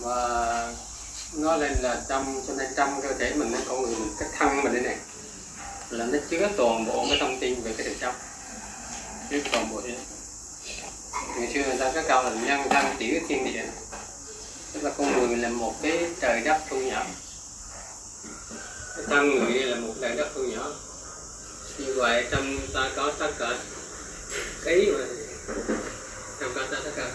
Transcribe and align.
và 0.00 0.72
nó 1.32 1.56
lên 1.56 1.72
là 1.80 2.02
trong 2.08 2.42
cho 2.46 2.54
nên 2.54 2.66
trong 2.76 3.00
cơ 3.02 3.12
thể 3.18 3.34
mình 3.34 3.52
nó 3.52 3.58
con 3.68 3.82
người 3.82 3.94
mình, 3.94 4.10
cái 4.20 4.28
thân 4.38 4.62
mình 4.62 4.72
đây 4.72 4.82
này 4.82 4.96
là 5.90 6.06
nó 6.06 6.18
chứa 6.30 6.48
toàn 6.56 6.86
bộ 6.86 7.06
cái 7.08 7.18
thông 7.20 7.40
tin 7.40 7.62
về 7.62 7.74
cái 7.76 7.86
đời 7.86 7.96
trong. 8.00 8.14
Chứa 9.30 9.38
toàn 9.52 9.70
bộ 9.72 9.80
hết 9.80 9.96
ngày 11.36 11.50
xưa 11.54 11.62
người 11.62 11.76
ta 11.78 11.92
có 11.94 12.02
câu 12.08 12.22
là 12.22 12.30
nhân 12.30 12.68
thân 12.70 12.84
chỉ 12.98 13.20
thiên 13.28 13.44
địa. 13.44 13.64
Tức 14.72 14.82
là 14.82 14.90
con 14.98 15.12
người 15.12 15.28
mình 15.28 15.42
là 15.42 15.48
một 15.48 15.74
cái 15.82 16.10
trời 16.20 16.40
đất 16.40 16.60
thu 16.70 16.76
nhỏ. 16.76 17.06
Cái 18.96 19.04
thân 19.06 19.30
người 19.30 19.52
là 19.52 19.76
một 19.76 19.94
trời 20.00 20.16
đất 20.16 20.28
thu 20.34 20.42
nhỏ. 20.42 20.72
Như 21.78 21.94
vậy 21.96 22.26
trong 22.30 22.58
ta 22.74 22.90
có 22.96 23.12
tất 23.18 23.30
cả 23.38 23.58
cái 24.64 24.86
mà 24.98 25.04
trong 26.40 26.54
ta 26.54 26.80
tất 26.84 26.90
cả. 26.96 27.10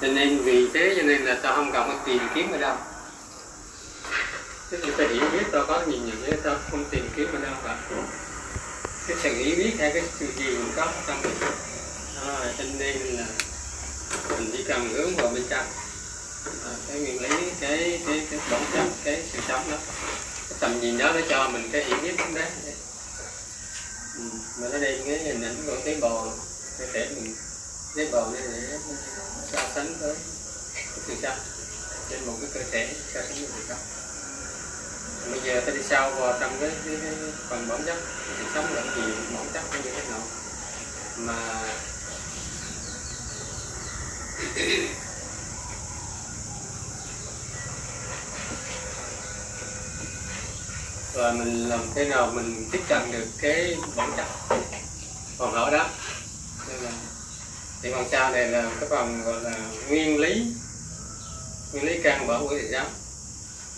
Cho 0.00 0.06
nên 0.06 0.38
vì 0.38 0.68
thế 0.74 0.94
cho 0.96 1.02
nên 1.02 1.24
là 1.24 1.38
tao 1.42 1.54
không 1.54 1.72
cần 1.72 1.88
phải 1.88 1.96
tìm 2.06 2.28
kiếm 2.34 2.52
ở 2.52 2.58
đâu. 2.58 2.76
Tức 4.70 4.84
là 4.84 4.94
ta 4.98 5.04
hiểu 5.12 5.24
biết 5.32 5.44
tao 5.52 5.64
có 5.66 5.82
nhìn 5.86 6.06
nhận 6.06 6.22
thế 6.26 6.32
tao 6.44 6.56
không 6.70 6.84
tìm 6.90 7.08
kiếm 7.16 7.28
ở 7.32 7.40
đâu 7.40 7.54
cả. 7.64 7.76
Cái 9.08 9.16
sự 9.22 9.34
hiểu 9.34 9.56
biết 9.56 9.72
hay 9.78 9.90
cái 9.94 10.02
sự 10.18 10.26
gì 10.36 10.44
mình 10.44 10.72
có 10.76 10.92
trong 11.06 11.22
mình. 11.22 11.34
À, 12.26 12.52
cho 12.58 12.64
nên 12.78 12.96
là 12.98 13.26
mình 14.30 14.50
chỉ 14.52 14.64
cần 14.68 14.88
hướng 14.88 15.16
vào 15.16 15.28
bên 15.28 15.42
trong. 15.48 15.66
À, 16.64 16.72
cái 16.88 16.98
nguyên 16.98 17.22
lý 17.22 17.50
cái 17.60 18.00
cái 18.06 18.26
cái 18.30 18.40
bản 18.50 18.64
chất 18.74 18.86
cái 19.04 19.22
sự 19.32 19.38
sống 19.48 19.70
đó. 19.70 19.76
Cái 20.48 20.58
tầm 20.60 20.80
nhìn 20.80 20.98
đó 20.98 21.12
nó 21.12 21.20
cho 21.28 21.48
mình 21.48 21.68
cái 21.72 21.84
hiểu 21.84 21.96
biết 22.02 22.14
đúng 22.18 22.34
đấy 22.34 22.46
ừ. 24.18 24.24
mà 24.60 24.68
nó 24.72 24.78
đây 24.78 25.02
cái 25.06 25.18
hình 25.18 25.42
ảnh 25.42 25.56
của 25.66 25.76
cái 25.84 25.96
bò 26.00 26.26
cái 26.78 26.88
thể 26.92 27.08
mình 27.14 27.34
cái 27.96 28.08
bò 28.12 28.26
để 28.34 28.78
so 29.52 29.58
sánh 29.74 29.94
với 30.00 30.14
từ 31.08 31.14
sau 31.22 31.36
trên 32.10 32.26
một 32.26 32.34
cái 32.40 32.50
cơ 32.54 32.62
thể 32.70 32.94
so 33.14 33.20
sánh 33.22 33.34
với 33.34 33.48
từ 33.56 33.62
sau 33.68 33.76
bây 35.30 35.40
giờ 35.40 35.60
ta 35.66 35.72
đi 35.72 35.82
sâu 35.82 36.10
vào 36.10 36.38
trong 36.40 36.56
cái, 36.60 36.70
cái, 36.84 36.96
cái 37.02 37.14
phần 37.48 37.68
bản 37.68 37.82
chất 37.86 37.96
thì 38.38 38.44
sống 38.54 38.74
là 38.74 38.82
gì 38.82 39.02
bản 39.34 39.46
chất 39.54 39.62
như 39.84 39.90
thế 39.90 40.02
nào? 40.10 40.20
Mà 41.16 41.62
và 51.14 51.32
mình 51.32 51.68
làm 51.68 51.80
thế 51.94 52.04
nào 52.04 52.26
mình 52.26 52.68
tiếp 52.72 52.82
cận 52.88 53.12
được 53.12 53.26
cái 53.40 53.76
bản 53.96 54.12
chất 54.16 54.26
còn 55.38 55.54
hỏi 55.54 55.70
đó? 55.70 55.88
Thì 57.82 57.92
phần 57.92 58.08
sau 58.10 58.30
này 58.30 58.48
là 58.48 58.70
cái 58.80 58.88
phần 58.88 59.22
gọi 59.24 59.40
là 59.42 59.58
nguyên 59.88 60.20
lý. 60.20 60.46
Nguyên 61.72 61.84
lý 61.84 62.00
căn 62.02 62.26
bản 62.26 62.48
của 62.48 62.58
thầy 62.58 62.68
giáo 62.70 62.86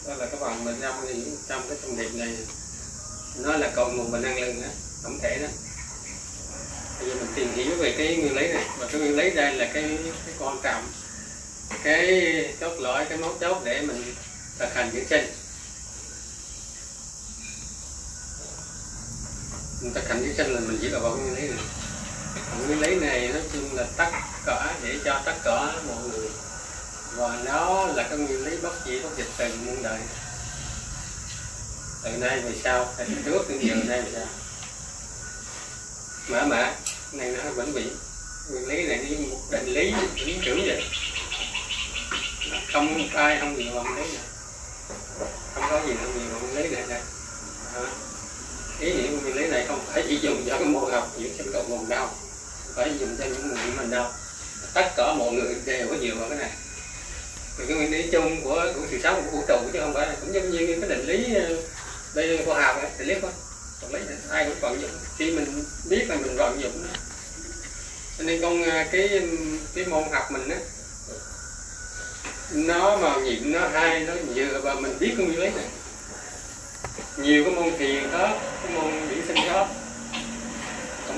đó 0.06 0.14
là 0.14 0.26
cái 0.26 0.40
phần 0.40 0.64
mình 0.64 0.78
trong 0.82 1.04
thì 1.08 1.24
trong 1.48 1.68
cái 1.68 1.78
thông 1.82 1.96
điệp 1.96 2.14
này. 2.14 2.36
Nó 3.36 3.56
là 3.56 3.72
cầu 3.76 3.88
nguồn 3.92 4.10
và 4.10 4.18
năng 4.18 4.40
lượng 4.40 4.62
đó, 4.62 4.68
tổng 5.02 5.18
thể 5.22 5.38
đó. 5.38 5.48
Bây 7.00 7.08
giờ 7.08 7.14
mình 7.14 7.32
tìm 7.34 7.52
hiểu 7.54 7.76
về 7.76 7.94
cái 7.98 8.16
nguyên 8.16 8.36
lý 8.36 8.52
này. 8.52 8.64
Và 8.78 8.86
cái 8.86 9.00
nguyên 9.00 9.16
lý 9.16 9.30
đây 9.30 9.54
là 9.54 9.70
cái 9.74 9.98
cái 10.26 10.34
quan 10.38 10.58
trọng 10.62 10.92
cái 11.84 12.54
chốt 12.60 12.80
lõi 12.80 13.04
cái 13.04 13.18
mấu 13.18 13.34
chốt 13.40 13.62
để 13.64 13.80
mình 13.80 14.14
thực 14.58 14.74
hành 14.74 14.90
dưỡng 14.94 15.08
sinh 15.08 15.26
mình 19.82 19.94
thực 19.94 20.08
hành 20.08 20.22
dưỡng 20.22 20.36
sinh 20.36 20.54
là 20.54 20.60
mình 20.60 20.78
chỉ 20.80 20.88
là 20.88 20.98
vào 20.98 21.16
cái 21.16 21.24
nguyên 21.24 21.42
lý 21.42 21.48
này 21.48 21.58
nguyên 22.58 22.80
lý 22.80 22.94
này 22.94 23.28
nói 23.28 23.42
chung 23.52 23.76
là 23.76 23.84
tất 23.96 24.10
cả, 24.46 24.74
để 24.82 24.98
cho 25.04 25.20
tất 25.24 25.34
cả 25.44 25.72
mọi 25.86 26.08
người. 26.08 26.28
Và 27.16 27.38
nó 27.44 27.86
là 27.86 28.02
cái 28.02 28.18
nguyên 28.18 28.44
lý 28.44 28.56
bất 28.56 28.72
diệt, 28.86 29.02
bất 29.02 29.10
dịch 29.16 29.26
từ 29.36 29.54
muôn 29.66 29.82
đời. 29.82 30.00
Từ 32.02 32.10
nay 32.10 32.40
về 32.40 32.52
sau, 32.64 32.94
từ 32.96 33.04
trước 33.24 33.44
từ 33.48 33.58
giờ 33.60 33.74
nay 33.74 34.02
về 34.02 34.10
sau. 34.14 34.26
Mã 36.28 36.42
mã, 36.42 36.74
này 37.12 37.28
nó 37.28 37.50
vẫn 37.50 37.74
bị 37.74 37.90
nguyên 38.50 38.68
lý 38.68 38.86
này 38.88 39.06
như 39.08 39.26
một 39.30 39.38
định 39.50 39.66
lý 39.66 39.94
lý 40.24 40.38
trưởng 40.42 40.60
vậy. 40.66 40.84
Không 42.72 43.08
ai 43.14 43.40
không 43.40 43.56
gì 43.56 43.70
bằng 43.74 43.96
lý 43.96 44.02
này. 44.02 44.24
Không 45.54 45.64
có 45.70 45.80
gì 45.86 45.92
không 46.00 46.14
gì 46.14 46.20
bằng 46.32 46.56
lý 46.56 46.68
này 46.68 46.84
đây 46.88 47.00
ý 48.80 48.92
nghĩa 48.92 49.08
nguyên 49.08 49.36
lý 49.36 49.46
này 49.46 49.64
không 49.68 49.80
phải 49.86 50.04
chỉ 50.08 50.18
dùng 50.22 50.44
cho 50.48 50.58
cái 50.58 50.64
môn 50.64 50.92
học 50.92 51.10
những 51.18 51.34
sinh 51.38 51.52
cộng 51.52 51.70
nguồn 51.70 51.88
đâu 51.88 52.08
phải 52.74 52.98
dùng 53.00 53.16
cho 53.18 53.24
những 53.24 53.48
người 53.48 53.72
mình 53.76 53.90
đâu. 53.90 54.06
Tất 54.74 54.90
cả 54.96 55.14
mọi 55.14 55.32
người 55.32 55.54
đều 55.64 55.88
có 55.88 55.94
nhiều 55.94 56.14
vào 56.18 56.28
cái 56.28 56.38
này. 56.38 56.50
Thì 57.58 57.64
cái 57.68 57.76
nguyên 57.76 57.92
lý 57.92 58.10
chung 58.12 58.44
của 58.44 58.66
của 58.74 58.82
sự 58.90 59.00
sống 59.02 59.22
của 59.24 59.30
vũ 59.30 59.44
trụ 59.48 59.56
chứ 59.72 59.78
không 59.80 59.94
phải 59.94 60.06
là 60.06 60.14
cũng 60.20 60.34
giống 60.34 60.50
như 60.50 60.66
cái 60.66 60.88
định 60.88 61.06
lý 61.06 61.34
ờ, 61.34 61.56
đây 62.14 62.28
là 62.28 62.42
khoa 62.46 62.62
học 62.62 62.82
định 62.98 63.08
lý 63.08 63.14
thôi. 63.22 63.30
Còn 63.82 63.92
lấy 63.92 64.02
ai 64.30 64.44
cũng 64.44 64.60
vận 64.60 64.82
dụng. 64.82 64.90
Khi 65.18 65.30
mình 65.30 65.64
biết 65.84 66.04
là 66.08 66.16
mình 66.16 66.36
vận 66.36 66.62
dụng 66.62 66.86
cho 68.18 68.26
nên 68.26 68.42
con 68.42 68.62
ờ, 68.62 68.84
cái 68.92 69.22
cái 69.74 69.84
môn 69.84 70.04
học 70.12 70.32
mình 70.32 70.48
á, 70.48 70.56
nó 72.52 72.96
mà 72.96 73.16
nhiệm 73.16 73.52
nó 73.52 73.68
hay, 73.68 74.00
nó 74.00 74.12
dựa 74.34 74.60
vào 74.62 74.80
mình 74.80 74.98
biết 74.98 75.14
cái 75.16 75.26
nguyên 75.26 75.40
lý 75.40 75.48
này. 75.50 75.64
Nhiều 77.16 77.44
cái 77.44 77.54
môn 77.54 77.78
thiền 77.78 78.10
đó, 78.12 78.34
cái 78.62 78.72
môn 78.74 79.08
biển 79.08 79.22
sinh 79.26 79.36
đó 79.46 79.68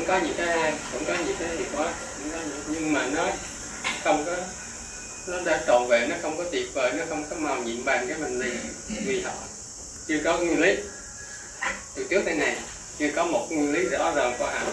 cũng 0.02 0.08
có 0.08 0.26
những 0.26 0.34
cái 0.36 0.58
hay 0.58 0.74
cũng 0.92 1.04
có 1.04 1.14
những 1.26 1.36
cái 1.38 1.56
gì 1.56 1.64
quá 1.76 1.94
nhưng 2.68 2.92
mà 2.92 3.06
nó 3.06 3.26
không 4.04 4.24
có 4.26 4.36
nó 5.26 5.40
đã 5.44 5.64
trọn 5.66 5.86
vẹn 5.88 6.08
nó 6.08 6.16
không 6.22 6.38
có 6.38 6.44
tuyệt 6.52 6.74
vời 6.74 6.92
nó 6.92 7.04
không 7.08 7.24
có 7.30 7.36
màu 7.36 7.56
nhiệm 7.56 7.84
bằng 7.84 8.08
cái 8.08 8.18
mình 8.18 8.38
liền 8.38 8.58
vì 9.06 9.22
họ. 9.22 9.32
Chưa 10.08 10.20
có 10.24 10.38
nguyên 10.38 10.60
lý. 10.60 10.76
Từ 11.94 12.06
trước 12.10 12.22
tới 12.24 12.34
này 12.34 12.56
chưa 12.98 13.10
có 13.16 13.24
một 13.24 13.46
nguyên 13.50 13.72
lý 13.72 13.84
rõ 13.84 14.12
ràng 14.16 14.34
khoa 14.38 14.50
học. 14.54 14.72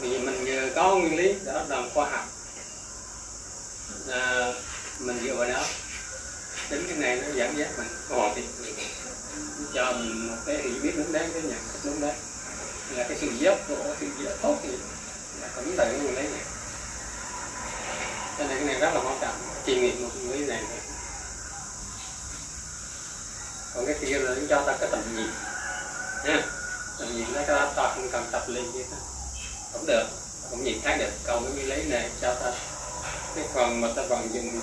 Vì 0.00 0.18
mình 0.18 0.44
vừa 0.44 0.70
có 0.74 0.96
nguyên 0.96 1.16
lý 1.16 1.34
rõ 1.46 1.64
ràng 1.68 1.90
khoa 1.94 2.10
học 2.10 2.24
à, 4.10 4.52
mình 4.98 5.18
dựa 5.24 5.34
vào 5.34 5.48
đó 5.48 5.64
tính 6.70 6.84
cái 6.88 6.96
này 6.96 7.16
nó 7.16 7.28
giảm 7.34 7.56
giá 7.56 7.66
mình. 7.78 7.88
Hoàn 8.08 8.34
thiện 8.34 8.46
cho 9.74 9.92
mình 9.92 10.28
một 10.28 10.36
cái 10.46 10.56
hiểu 10.56 10.74
biết 10.82 10.92
đúng 10.96 11.12
đắn 11.12 11.32
cái 11.32 11.42
nhận 11.42 11.58
thức 11.72 11.80
đúng 11.84 12.00
đắn 12.00 12.14
là 12.96 13.04
cái 13.08 13.18
sự 13.20 13.26
dốc 13.38 13.58
của 13.68 13.94
sự 14.00 14.06
dốc 14.24 14.32
tốt 14.42 14.56
thì 14.62 14.68
là 15.40 15.48
cũng 15.54 15.74
từ 15.76 15.84
cái 15.84 15.98
người 16.02 16.12
lấy 16.12 16.24
này 16.24 16.44
cho 18.38 18.44
nên 18.44 18.56
cái 18.58 18.66
này 18.66 18.80
rất 18.80 18.94
là 18.94 19.00
quan 19.00 19.18
trọng 19.20 19.34
chuyên 19.66 19.80
nghiệm 19.80 20.02
một 20.02 20.10
người 20.22 20.38
này 20.38 20.62
còn 23.74 23.86
cái 23.86 23.96
kia 24.00 24.18
là 24.18 24.34
cho 24.48 24.62
ta 24.66 24.76
cái 24.80 24.88
tầm 24.92 25.16
nhìn. 25.16 25.30
Nha 26.24 26.42
tầm 26.98 27.16
nhìn 27.16 27.26
nó 27.34 27.40
cho 27.46 27.72
ta 27.76 27.92
không 27.94 28.08
cần 28.12 28.28
tập 28.32 28.44
lên 28.46 28.72
như 28.72 28.84
thế 28.90 28.96
cũng 29.72 29.86
được, 29.86 30.06
cũng 30.50 30.64
nhìn 30.64 30.80
thấy 30.84 30.98
được 30.98 31.10
còn 31.24 31.52
cái 31.56 31.64
lấy 31.64 31.84
này 31.84 32.10
cho 32.20 32.34
ta 32.34 32.52
cái 33.34 33.44
phần 33.54 33.80
mà 33.80 33.88
ta 33.96 34.02
vận 34.02 34.34
dụng 34.34 34.60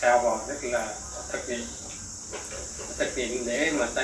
sao 0.00 0.18
vào 0.18 0.40
rất 0.48 0.54
là 0.62 0.94
thực 1.32 1.46
hiện 1.46 1.66
thực 2.98 3.14
hiện 3.16 3.46
để 3.46 3.72
mà 3.74 3.86
ta 3.94 4.02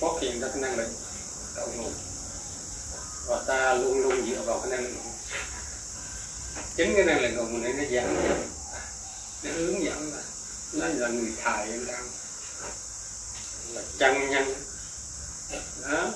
phát 0.00 0.08
hiện 0.20 0.40
ra 0.40 0.48
cái 0.48 0.62
năng 0.62 0.76
lực 0.76 0.88
đầu 1.56 1.68
và 3.26 3.42
ta 3.46 3.74
luôn 3.74 4.02
luôn 4.02 4.26
dựa 4.26 4.42
vào 4.42 4.60
cái 4.60 4.70
năng 4.70 4.82
lượng 4.82 4.96
chính 6.76 6.94
cái 6.96 7.04
năng 7.04 7.20
lượng 7.20 7.36
nguồn 7.36 7.62
này 7.62 7.72
nó 7.72 7.84
dẫn 7.90 8.38
nó 9.42 9.50
hướng 9.52 9.84
dẫn 9.84 10.12
là 10.12 10.22
nó 10.72 10.86
là 10.86 11.08
người 11.08 11.32
thầy 11.44 11.66
đang 11.86 12.08
là 13.68 13.82
chân 13.98 14.30
nhân. 14.30 14.54
Đó. 15.82 16.12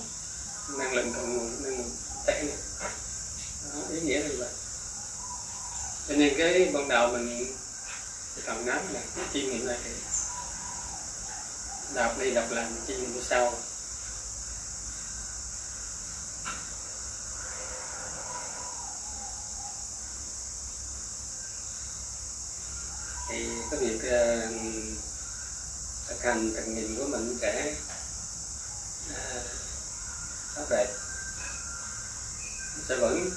Năng 0.68 0.94
lượng 0.94 1.12
cầu 1.14 1.26
nguồn 1.26 1.62
năng 1.62 1.78
lượng 1.78 1.96
tệ 2.26 2.42
này. 2.42 2.56
Đó, 3.74 3.80
ý 3.90 4.00
nghĩa 4.00 4.22
là 4.22 4.34
vậy. 4.38 4.48
Cho 6.08 6.14
nên 6.14 6.34
cái 6.38 6.70
ban 6.74 6.88
đầu 6.88 7.08
mình 7.08 7.54
cần 8.46 8.66
nắm 8.66 8.92
là 8.92 9.00
cái 9.16 9.24
chiêm 9.32 9.44
nghiệm 9.44 9.66
này 9.66 9.78
đọc 11.94 12.18
đi 12.18 12.30
đọc 12.30 12.44
lại 12.50 12.66
chiêm 12.86 13.00
nghiệm 13.00 13.22
sau 13.28 13.54
thì 23.28 23.48
cái 23.70 23.80
việc 23.80 23.96
uh, 23.96 24.52
thực 26.18 26.28
hành 26.28 26.52
tầng 26.54 26.74
nhìn 26.74 26.96
của 26.96 27.06
mình 27.06 27.38
sẽ 27.40 27.74
uh, 29.10 29.42
tốt 30.56 30.64
đẹp 30.70 30.86
sẽ 32.88 32.96
vẫn 32.96 33.30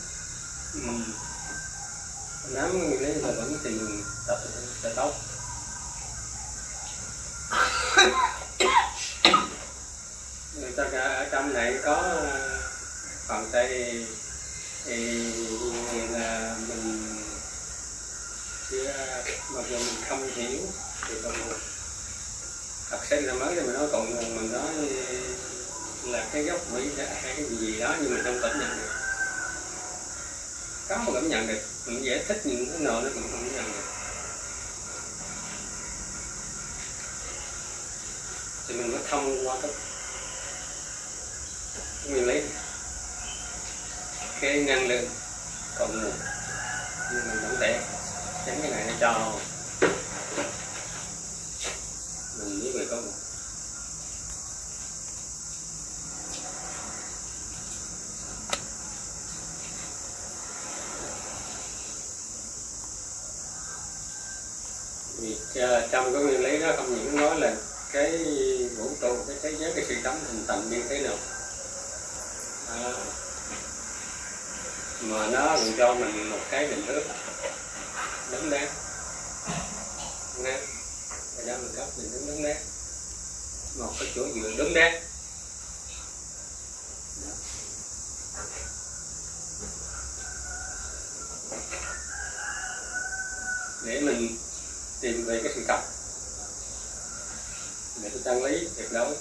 nắm 2.50 2.80
nguyên 2.80 3.02
lý 3.02 3.14
là 3.14 3.32
vẫn 3.32 3.60
tìm 3.64 4.04
tập 4.28 4.40
sẽ 4.84 4.94
tốt. 4.96 5.14
Người 10.56 10.72
ta 10.78 10.84
ở 10.84 11.28
trong 11.32 11.54
này 11.54 11.80
có 11.84 11.96
à, 11.96 12.60
phần 13.28 13.50
tây 13.52 14.06
thì 14.86 15.34
là 16.10 16.56
mình 16.68 17.02
dù 19.72 19.78
mình 19.78 20.04
không 20.10 20.28
hiểu 20.36 20.60
thì 21.08 21.16
còn 21.24 21.34
thật 22.92 23.00
sinh 23.10 23.26
ra 23.26 23.34
mới 23.34 23.56
thì 23.56 23.62
mình 23.62 23.74
nói, 23.74 23.88
còn 23.92 24.16
mình 24.36 24.52
nói 24.52 24.74
là 26.04 26.28
cái 26.34 26.44
gốc 26.44 26.72
mỹ 26.72 26.90
hay 26.98 27.34
cái 27.36 27.46
gì 27.60 27.80
đó, 27.80 27.96
nhưng 28.02 28.14
mình 28.14 28.24
không 28.24 28.40
cảm 28.42 28.60
nhận 28.60 28.78
được. 28.78 28.94
Có 30.90 30.98
mà 30.98 31.12
cảm 31.14 31.30
nhận 31.30 31.48
được, 31.48 31.62
mình 31.86 32.06
dễ 32.06 32.24
thích 32.28 32.42
những 32.44 32.66
cái 32.72 32.80
nồi 32.80 33.04
nó 33.04 33.10
cũng 33.14 33.24
không 33.32 33.50
cảm 33.56 33.56
nhận 33.56 33.72
được. 33.72 33.84
Thì 38.68 38.76
mình 38.76 38.92
mới 38.92 39.02
thông 39.10 39.48
qua 39.48 39.58
cái 39.62 39.72
nguyên 42.06 42.28
lý. 42.28 42.42
Cái 44.42 44.60
năng 44.60 44.88
lượng 44.88 45.10
cộng 45.80 46.02
nguồn 46.04 46.14
nhưng 47.14 47.28
mình 47.28 47.42
vẫn 47.42 47.58
để 47.60 47.82
tránh 48.46 48.60
cái 48.62 48.72
này 48.72 48.86
nó 48.88 48.94
cho 49.00 49.34
mình 52.40 52.62
biết 52.62 52.72
về 52.76 52.86
có 52.90 52.96
nguồn 52.96 53.14
vì 65.18 65.38
Dạ, 65.54 65.88
trong 65.92 66.14
cái 66.14 66.24
nguyên 66.24 66.42
lý 66.44 66.60
đó 66.60 66.74
không 66.78 66.96
những 66.96 67.16
nói 67.16 67.40
là 67.40 67.56
cái 67.92 68.20
vũ 68.78 68.90
trụ 69.02 69.18
cái 69.28 69.38
thế 69.42 69.56
giới 69.60 69.74
cái 69.76 69.86
sự 69.88 69.96
sống 70.04 70.20
hình 70.28 70.46
thành 70.48 70.70
như 70.70 70.84
thế 70.90 71.00
nào. 71.00 71.18
À, 72.68 72.94
mà 75.02 75.28
nó 75.28 75.58
cũng 75.58 75.74
cho 75.78 75.94
mình 75.94 76.30
một 76.30 76.40
cái 76.52 76.68
định 76.68 76.86
hướng. 76.88 77.04
Đúng 78.32 78.50
đắn. 78.50 78.68
Nè 80.38 80.60
và 81.38 81.44
cho 81.46 81.58
mình 81.58 81.72
cấp 81.76 81.88
định 81.98 82.12
hướng 82.12 82.28
đúng 82.28 82.44
đắn. 82.44 82.58
Một 83.78 83.94
cái 84.00 84.12
chỗ 84.16 84.22
dựa 84.36 84.52
đúng 84.58 84.74
đắn 84.74 84.94
để 93.86 94.00
mình 94.02 94.38
tìm 95.02 95.20
về 95.32 95.40
cái 95.44 95.52
sự 95.56 95.62
thật 95.68 95.82
về 98.02 98.10
cái 98.10 98.20
chân 98.26 98.44
lý 98.44 98.68
việc 98.76 98.92
đối 98.92 99.16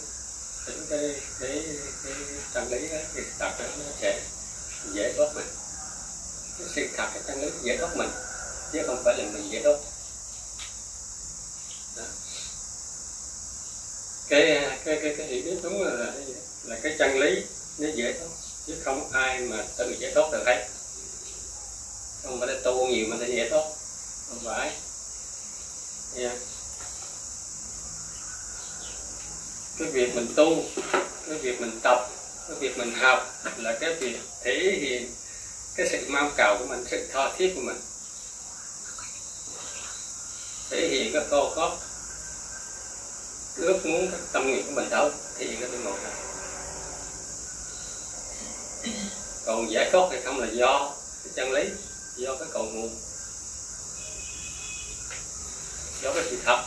tính 0.67 0.87
cái 0.91 1.21
cái 1.41 1.65
cái 2.05 2.15
chân 2.55 2.69
lý 2.71 2.89
đó 2.89 2.97
cái 2.97 3.07
sự 3.15 3.23
thật 3.39 3.51
đó 3.59 3.65
nó 3.79 3.85
sẽ 4.01 4.21
dễ 4.93 5.13
thoát 5.17 5.35
mình. 5.35 5.47
Cái 6.59 6.69
sự 6.75 6.89
thật 6.97 7.09
cái 7.15 7.23
chân 7.27 7.41
lý 7.43 7.51
dễ 7.63 7.77
thoát 7.77 7.97
mình 7.97 8.11
chứ 8.73 8.83
không 8.87 9.03
phải 9.05 9.15
là 9.19 9.25
mình 9.33 9.51
dễ 9.51 9.63
thoát. 9.63 9.77
Cái 14.29 14.79
cái 14.85 14.99
cái 15.03 15.15
cái 15.19 15.27
hiểu 15.27 15.43
biết 15.45 15.57
đúng 15.63 15.83
là 15.83 15.93
là, 15.93 16.13
là 16.65 16.79
cái 16.83 16.97
chân 16.99 17.19
lý 17.19 17.45
nó 17.79 17.89
dễ 17.95 18.13
thoát 18.19 18.29
chứ 18.67 18.77
không 18.85 19.11
ai 19.13 19.41
mà 19.41 19.65
tự 19.77 19.97
dễ 19.99 20.13
thoát 20.15 20.33
được 20.33 20.43
hết. 20.47 20.69
Không 22.23 22.41
phải 22.41 22.49
là 22.49 22.61
tu 22.65 22.87
nhiều 22.87 23.07
mà 23.09 23.17
tự 23.21 23.27
dễ 23.27 23.51
thoát. 23.51 23.65
Không 24.29 24.39
phải 24.45 24.73
yeah. 26.17 26.33
cái 29.79 29.89
việc 29.89 30.15
mình 30.15 30.27
tu, 30.37 30.65
cái 31.29 31.39
việc 31.39 31.61
mình 31.61 31.81
tập, 31.83 32.11
cái 32.49 32.57
việc 32.61 32.79
mình 32.79 32.95
học 32.95 33.35
là 33.57 33.79
cái 33.81 33.95
việc 33.95 34.21
thể 34.43 34.79
hiện 34.81 35.15
cái 35.77 35.89
sự 35.91 36.07
mong 36.09 36.33
cầu 36.37 36.57
của 36.59 36.67
mình, 36.67 36.85
sự 36.91 37.09
tha 37.13 37.33
thiết 37.37 37.53
của 37.55 37.61
mình. 37.61 37.81
Thể 40.71 40.89
hiện 40.89 41.13
cái 41.13 41.23
cô 41.31 41.53
có 41.57 41.77
ước 43.57 43.87
muốn 43.87 44.11
cái 44.11 44.21
tâm 44.33 44.51
nguyện 44.51 44.67
của 44.67 44.73
mình 44.73 44.91
đâu, 44.91 45.11
thể 45.39 45.47
hiện 45.47 45.61
cái 45.61 45.71
một 45.71 45.99
này. 46.03 46.13
Còn 49.47 49.71
giải 49.71 49.91
thoát 49.93 50.09
hay 50.11 50.21
không 50.25 50.41
là 50.41 50.47
do 50.53 50.95
cái 51.25 51.33
chân 51.37 51.53
lý, 51.53 51.65
do 52.17 52.37
cái 52.37 52.49
cầu 52.53 52.65
nguồn 52.65 53.10
do 56.03 56.13
cái 56.15 56.25
sự 56.31 56.37
thật 56.45 56.65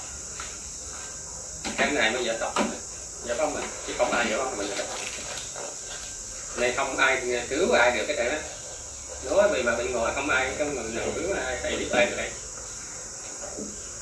cái 1.78 1.92
này 1.92 2.12
mới 2.12 2.26
giải 2.26 2.38
thoát 2.40 2.54
mình 2.56 2.80
giải 3.26 3.38
thoát 3.38 3.50
mình, 3.54 3.64
chứ 3.88 3.94
không 3.98 4.12
ai 4.12 4.26
giải 4.30 4.38
thoát 4.38 4.58
mình 4.58 4.68
được 4.78 4.86
này, 6.56 6.74
không 6.78 6.98
ai 6.98 7.42
cứu 7.50 7.72
ai 7.72 7.92
được 7.92 8.04
cái 8.08 8.16
này 8.16 8.26
đó. 8.26 8.38
Nói 9.24 9.50
vì 9.52 9.64
mà 9.64 9.76
bị 9.76 9.90
ngồi, 9.90 10.12
không 10.16 10.30
ai, 10.30 10.56
không 10.58 10.76
người 10.76 10.92
nào 10.92 11.08
cứu 11.16 11.36
ai, 11.46 11.60
thầy 11.64 11.76
biết 11.76 11.88
ai 11.92 12.06
được 12.06 12.16
đây 12.18 12.32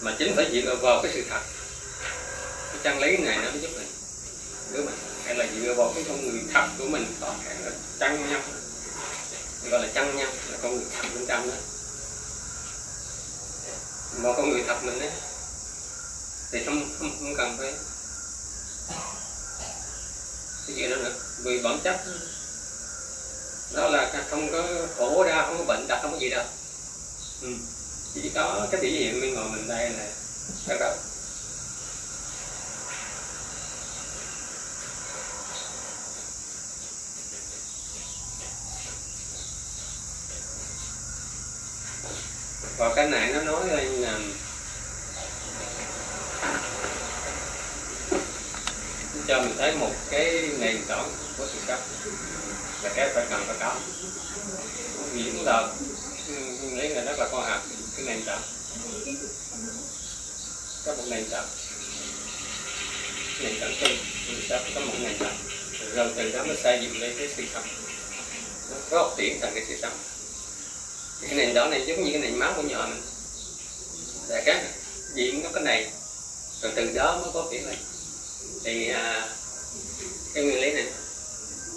mà 0.02 0.16
chính 0.20 0.36
phải 0.36 0.50
dựa 0.52 0.76
vào 0.76 1.02
cái 1.04 1.12
sự 1.14 1.24
thật. 1.30 1.42
Cái 2.68 2.78
chân 2.84 3.00
lý 3.00 3.18
này 3.18 3.38
nó 3.38 3.52
mới 3.52 3.62
giúp 3.62 3.72
mình 3.76 3.88
cứu 4.74 4.86
mình. 4.86 4.96
Hay 5.26 5.36
là 5.36 5.46
dựa 5.56 5.74
vào 5.74 5.92
cái 5.96 6.04
con 6.08 6.22
người 6.22 6.42
thật 6.54 6.68
của 6.78 6.86
mình, 6.86 7.06
toàn 7.20 7.40
cả 7.46 7.56
là 7.66 7.72
chân 8.00 8.30
nhau. 8.30 8.42
Gọi 9.72 9.82
là 9.82 9.88
chân 9.94 10.18
nhau, 10.18 10.28
là 10.52 10.58
con 10.62 10.76
người 10.76 10.86
thật 10.96 11.08
bên 11.14 11.26
trong 11.26 11.50
đó 11.50 11.56
mà 14.18 14.30
con 14.38 14.50
người 14.50 14.64
thật 14.68 14.84
mình 14.84 15.00
đấy. 15.00 15.12
Thì 16.52 16.64
không 16.66 16.90
không, 17.00 17.12
không 17.20 17.36
cần 17.38 17.58
phải 17.58 17.74
cái 20.68 20.76
gì 20.76 20.90
đó 20.90 20.96
nữa. 20.96 21.14
Vì 21.44 21.62
bản 21.64 21.80
chất 21.84 22.02
đó 23.74 23.90
là 23.90 24.24
không 24.30 24.52
có 24.52 24.64
khổ 24.98 25.24
đau 25.24 25.48
không 25.48 25.58
có 25.58 25.64
bệnh 25.64 25.88
tật 25.88 26.00
không 26.02 26.12
có 26.12 26.18
gì 26.18 26.30
đâu. 26.30 26.46
Ừ. 27.42 27.48
chỉ 28.14 28.32
có 28.36 28.68
cái 28.72 28.82
biểu 28.82 28.92
hiện 28.92 29.22
bên 29.22 29.34
ngoài 29.34 29.48
mình 29.52 29.68
đây 29.68 29.90
là 29.90 30.06
bắt 30.68 30.76
đầu 30.80 30.96
và 42.78 42.94
cái 42.96 43.10
này 43.10 43.34
nó 43.34 43.42
nói 43.42 43.68
lên 43.68 43.88
là 43.88 44.20
cho 49.28 49.42
mình 49.42 49.56
thấy 49.58 49.76
một 49.76 49.92
cái 50.10 50.50
nền 50.60 50.86
tảng 50.88 51.10
của 51.38 51.48
sự 51.54 51.60
sống 51.68 51.80
là 52.84 52.90
cái 52.96 53.10
phải 53.14 53.26
cần 53.30 53.44
phải 53.48 53.56
có. 53.60 53.76
Diễn 55.16 55.46
là 55.46 55.70
ừ, 56.28 56.34
nghĩ 56.62 56.88
là 56.88 57.04
rất 57.04 57.20
là 57.20 57.28
khoa 57.32 57.50
học. 57.50 57.62
Cái 57.96 58.06
nền 58.06 58.24
tảng 58.26 58.42
có 60.86 60.96
một 60.96 61.04
nền 61.08 61.30
tảng. 61.30 61.48
Nền 63.42 63.60
tảng 63.60 63.76
chung 63.80 63.98
mình 64.28 64.46
sẽ 64.50 64.72
có 64.76 64.82
một 64.82 64.94
nền 65.00 65.18
tảng. 65.20 65.38
Rồi 65.96 66.12
từ 66.16 66.32
đó 66.32 66.44
mới 66.44 66.58
xây 66.64 66.80
dựng 66.82 67.02
lên 67.02 67.16
cái 67.18 67.30
sự 67.38 67.44
sống 67.54 67.68
nó 68.72 68.78
phát 68.90 69.16
triển 69.18 69.40
thành 69.42 69.52
cái 69.56 69.64
sự 69.68 69.76
sống 69.82 69.98
cái 71.22 71.34
nền 71.34 71.54
đó 71.54 71.68
này 71.68 71.86
giống 71.88 72.04
như 72.04 72.12
cái 72.12 72.22
nền 72.22 72.40
máu 72.40 72.54
của 72.56 72.62
nhỏ 72.62 72.88
mình 72.90 73.02
là 74.28 74.42
cái 74.46 74.66
diễn 75.16 75.44
nó 75.44 75.50
có 75.50 75.54
cái 75.54 75.64
này. 75.64 75.92
Rồi 76.62 76.72
từ 76.76 76.92
đó 76.94 77.20
mới 77.22 77.32
có 77.34 77.48
chuyện 77.52 77.66
này 77.66 77.78
thì 78.64 78.90
à, 78.90 79.30
cái 80.34 80.44
nguyên 80.44 80.62
lý 80.62 80.72
này 80.72 80.86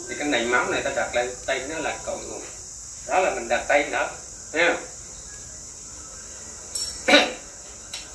thì 0.08 0.14
cái 0.18 0.28
nền 0.28 0.49
máu 0.49 0.70
này 0.70 0.82
ta 0.82 0.90
đặt 0.96 1.14
lên 1.14 1.30
tay 1.46 1.61
nó 1.68 1.78
là 1.78 1.99
cội 2.06 2.18
nguồn. 2.18 2.42
Đó 3.06 3.20
là 3.20 3.34
mình 3.34 3.49
đặt 3.49 3.64
tay 3.68 3.82
đó, 3.90 4.11
thấy 4.52 4.62
không? 4.68 4.84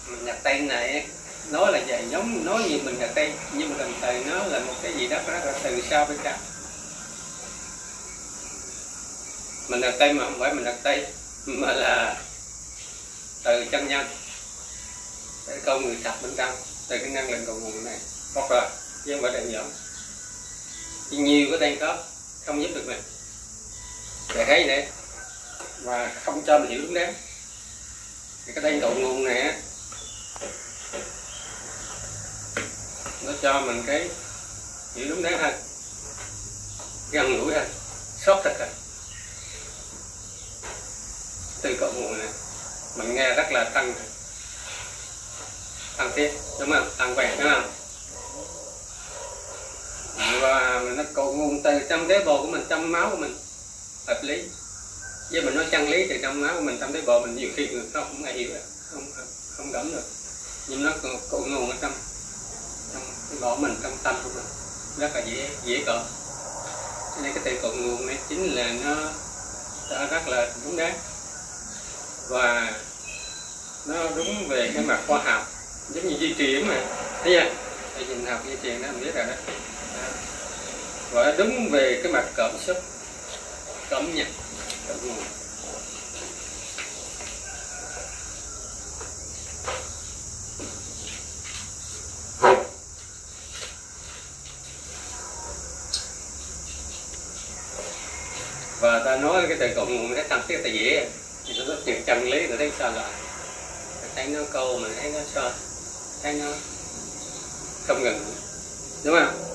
Mình 0.07 0.25
đặt 0.25 0.37
tay 0.43 0.59
này, 0.59 1.07
nói 1.49 1.71
là 1.71 1.81
vậy, 1.87 2.03
giống 2.09 2.45
nói 2.45 2.63
như 2.63 2.79
mình 2.83 2.99
đặt 2.99 3.09
tay, 3.15 3.33
nhưng 3.53 3.69
mà 3.69 3.75
đồng 3.77 3.93
thời 4.01 4.23
nó 4.25 4.43
là 4.45 4.59
một 4.59 4.73
cái 4.81 4.93
gì 4.93 5.07
đó 5.07 5.17
rất 5.27 5.45
là 5.45 5.53
từ 5.63 5.81
sau 5.89 6.05
bên 6.05 6.17
trong 6.23 6.39
mình 9.69 9.81
đặt 9.81 9.93
tay 9.99 10.13
mà 10.13 10.25
không 10.25 10.39
phải 10.39 10.53
mình 10.53 10.65
đặt 10.65 10.75
tay, 10.83 11.05
mà 11.45 11.73
là 11.73 12.15
từ 13.43 13.65
chân 13.71 13.87
nhân 13.87 14.07
để 15.47 15.59
câu 15.65 15.79
người 15.79 15.97
thật 16.03 16.13
bên 16.21 16.31
trong, 16.37 16.53
từ 16.87 16.97
cái 16.97 17.09
năng 17.09 17.31
lượng 17.31 17.43
cầu 17.45 17.55
nguồn 17.55 17.85
này. 17.85 17.97
Hoặc 18.35 18.51
là, 18.51 18.69
chứ 19.05 19.13
không 19.13 19.21
phải 19.21 19.31
đại 19.31 19.45
nhỏ 19.45 19.63
nhiều 21.17 21.47
cái 21.49 21.59
tên 21.59 21.79
khớp 21.79 21.97
không 22.45 22.63
giúp 22.63 22.69
được 22.75 22.83
mình. 22.87 23.01
Để 24.35 24.45
thấy 24.45 24.65
này 24.65 24.87
và 25.81 26.11
không 26.25 26.43
cho 26.47 26.59
mình 26.59 26.69
hiểu 26.69 26.81
đúng 26.81 26.93
đắn. 26.93 27.13
Thì 28.45 28.53
cái 28.55 28.63
tên 28.63 28.81
cội 28.81 28.95
nguồn 28.95 29.23
này 29.23 29.53
nó 33.21 33.31
cho 33.41 33.61
mình 33.61 33.83
cái 33.87 34.09
hiểu 34.95 35.05
đúng 35.09 35.23
đắn 35.23 35.39
hơn. 35.39 35.53
Gần 37.11 37.37
gũi 37.37 37.53
hơn 37.53 37.69
sót 38.25 38.41
thật 38.43 38.53
hơn. 38.59 38.69
Từ 41.61 41.77
cội 41.79 41.93
nguồn 41.93 42.17
này 42.17 42.27
mình 42.95 43.15
nghe 43.15 43.33
rất 43.33 43.51
là 43.51 43.69
tăng 43.73 43.93
tăng 45.97 46.11
thiết, 46.15 46.31
đúng 46.59 46.71
không? 46.71 46.89
Tăng 46.97 47.15
quen, 47.15 47.37
đúng 47.39 47.49
không? 47.51 47.78
Và 50.41 50.81
nó 50.95 51.03
còn 51.13 51.37
nguồn 51.37 51.63
từ 51.63 51.79
trong 51.89 52.07
tế 52.07 52.25
bào 52.25 52.37
của 52.37 52.47
mình, 52.47 52.65
trong 52.69 52.91
máu 52.91 53.09
của 53.09 53.17
mình, 53.17 53.37
hợp 54.07 54.19
lý. 54.23 54.43
Với 55.31 55.41
mình 55.41 55.55
nói 55.55 55.65
chân 55.71 55.89
lý 55.89 56.07
từ 56.09 56.15
trong 56.21 56.41
máu 56.41 56.55
của 56.55 56.61
mình, 56.61 56.77
trong 56.79 56.93
tế 56.93 57.01
bào 57.01 57.19
mình 57.19 57.35
nhiều 57.35 57.49
khi 57.55 57.67
người 57.67 57.83
không 57.93 58.07
không 58.07 58.23
ai 58.23 58.33
hiểu, 58.33 58.49
không 58.91 59.11
không 59.57 59.71
cảm 59.73 59.91
được. 59.91 60.03
Nhưng 60.67 60.83
nó 60.83 60.91
cội 61.29 61.41
nguồn 61.41 61.69
ở 61.69 61.75
trong 61.81 61.93
trong 62.93 63.03
tế 63.31 63.37
bào 63.41 63.55
mình, 63.55 63.75
trong 63.83 63.97
tâm 64.03 64.15
của 64.23 64.29
mình. 64.35 64.45
Rất 64.97 65.15
là 65.15 65.21
dễ 65.21 65.49
dễ 65.65 65.83
cỡ. 65.85 66.03
Cho 67.15 67.21
nên 67.21 67.33
cái 67.33 67.43
từ 67.45 67.59
cội 67.61 67.75
nguồn 67.75 68.07
này 68.07 68.17
chính 68.29 68.55
là 68.55 68.73
nó 68.83 68.95
đã 69.91 70.07
rất 70.11 70.27
là 70.27 70.51
đúng 70.65 70.77
đắn. 70.77 70.93
Và 72.29 72.73
nó 73.85 74.09
đúng 74.15 74.47
về 74.47 74.71
cái 74.73 74.83
mặt 74.83 74.99
khoa 75.07 75.23
học. 75.23 75.47
Giống 75.89 76.07
như 76.07 76.17
di 76.19 76.35
truyền 76.37 76.67
mà. 76.67 76.85
Thấy 77.23 77.33
chưa? 77.33 77.51
Thì 77.97 78.05
nhìn 78.05 78.25
học 78.25 78.39
di 78.45 78.55
truyền 78.63 78.81
đó, 78.81 78.87
mình 78.91 79.03
biết 79.03 79.15
rồi 79.15 79.25
đó 79.25 79.33
và 81.11 81.35
đúng 81.37 81.69
về 81.69 81.99
cái 82.03 82.11
mặt 82.11 82.25
cảm 82.35 82.51
xúc, 82.65 82.77
cảm 83.89 84.15
nhận, 84.15 84.27
cảm 84.87 84.97
nguồn 85.03 85.17
và 98.79 99.01
ta 99.05 99.15
nói 99.15 99.45
cái 99.47 99.57
từ 99.59 99.67
cộng 99.75 99.95
nguồn 99.97 100.15
cái 100.15 100.39
tiết 100.47 100.57
ta 100.63 100.69
dễ, 100.69 101.09
thì 101.45 101.53
nó 101.57 101.65
rất 101.65 101.77
nhiều 101.85 101.95
chân 102.05 102.23
lý 102.23 102.47
rồi 102.47 102.57
thấy 102.57 102.71
sao 102.79 102.91
lại? 102.91 103.11
Thấy 104.15 104.27
nó 104.27 104.39
câu 104.51 104.79
mà 104.79 104.89
thấy 105.01 105.11
nó 105.11 105.19
sao 105.33 105.51
thấy 106.23 106.33
nó 106.33 106.51
không 107.87 108.03
ngừng 108.03 108.25
đúng 109.03 109.15
không 109.19 109.49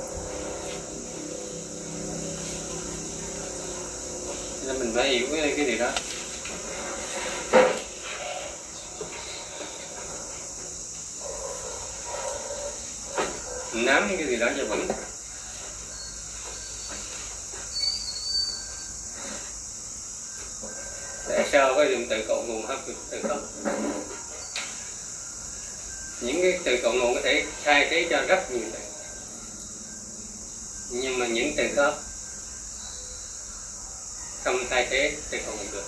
nên 4.66 4.83
mình 4.94 5.06
hiểu 5.06 5.26
cái, 5.32 5.54
cái 5.56 5.66
điều 5.66 5.78
đó. 5.78 5.90
Nắm 13.72 14.08
cái 14.18 14.26
gì 14.26 14.36
đó 14.36 14.46
cho 14.58 14.64
vững 14.64 14.88
tại 21.28 21.48
sao 21.52 21.74
phải 21.76 21.90
dùng 21.90 22.06
từ 22.10 22.24
cội 22.28 22.44
nguồn 22.44 22.66
hấp 22.66 22.78
từ 23.10 23.22
không. 23.28 23.46
Những 26.20 26.42
cái 26.42 26.58
từ 26.64 26.78
cội 26.82 26.94
nguồn 26.94 27.14
có 27.14 27.20
thể 27.24 27.44
thay 27.64 27.86
thế 27.90 28.06
cho 28.10 28.22
rất 28.28 28.50
nhiều 28.50 28.66
từ. 28.72 28.78
Nhưng 30.90 31.18
mà 31.18 31.26
những 31.26 31.54
từ 31.56 31.64
khác 31.76 31.94
không 34.44 34.66
thay 34.70 34.86
thế, 34.90 35.16
thì 35.30 35.38
không 35.46 35.58
được. 35.72 35.84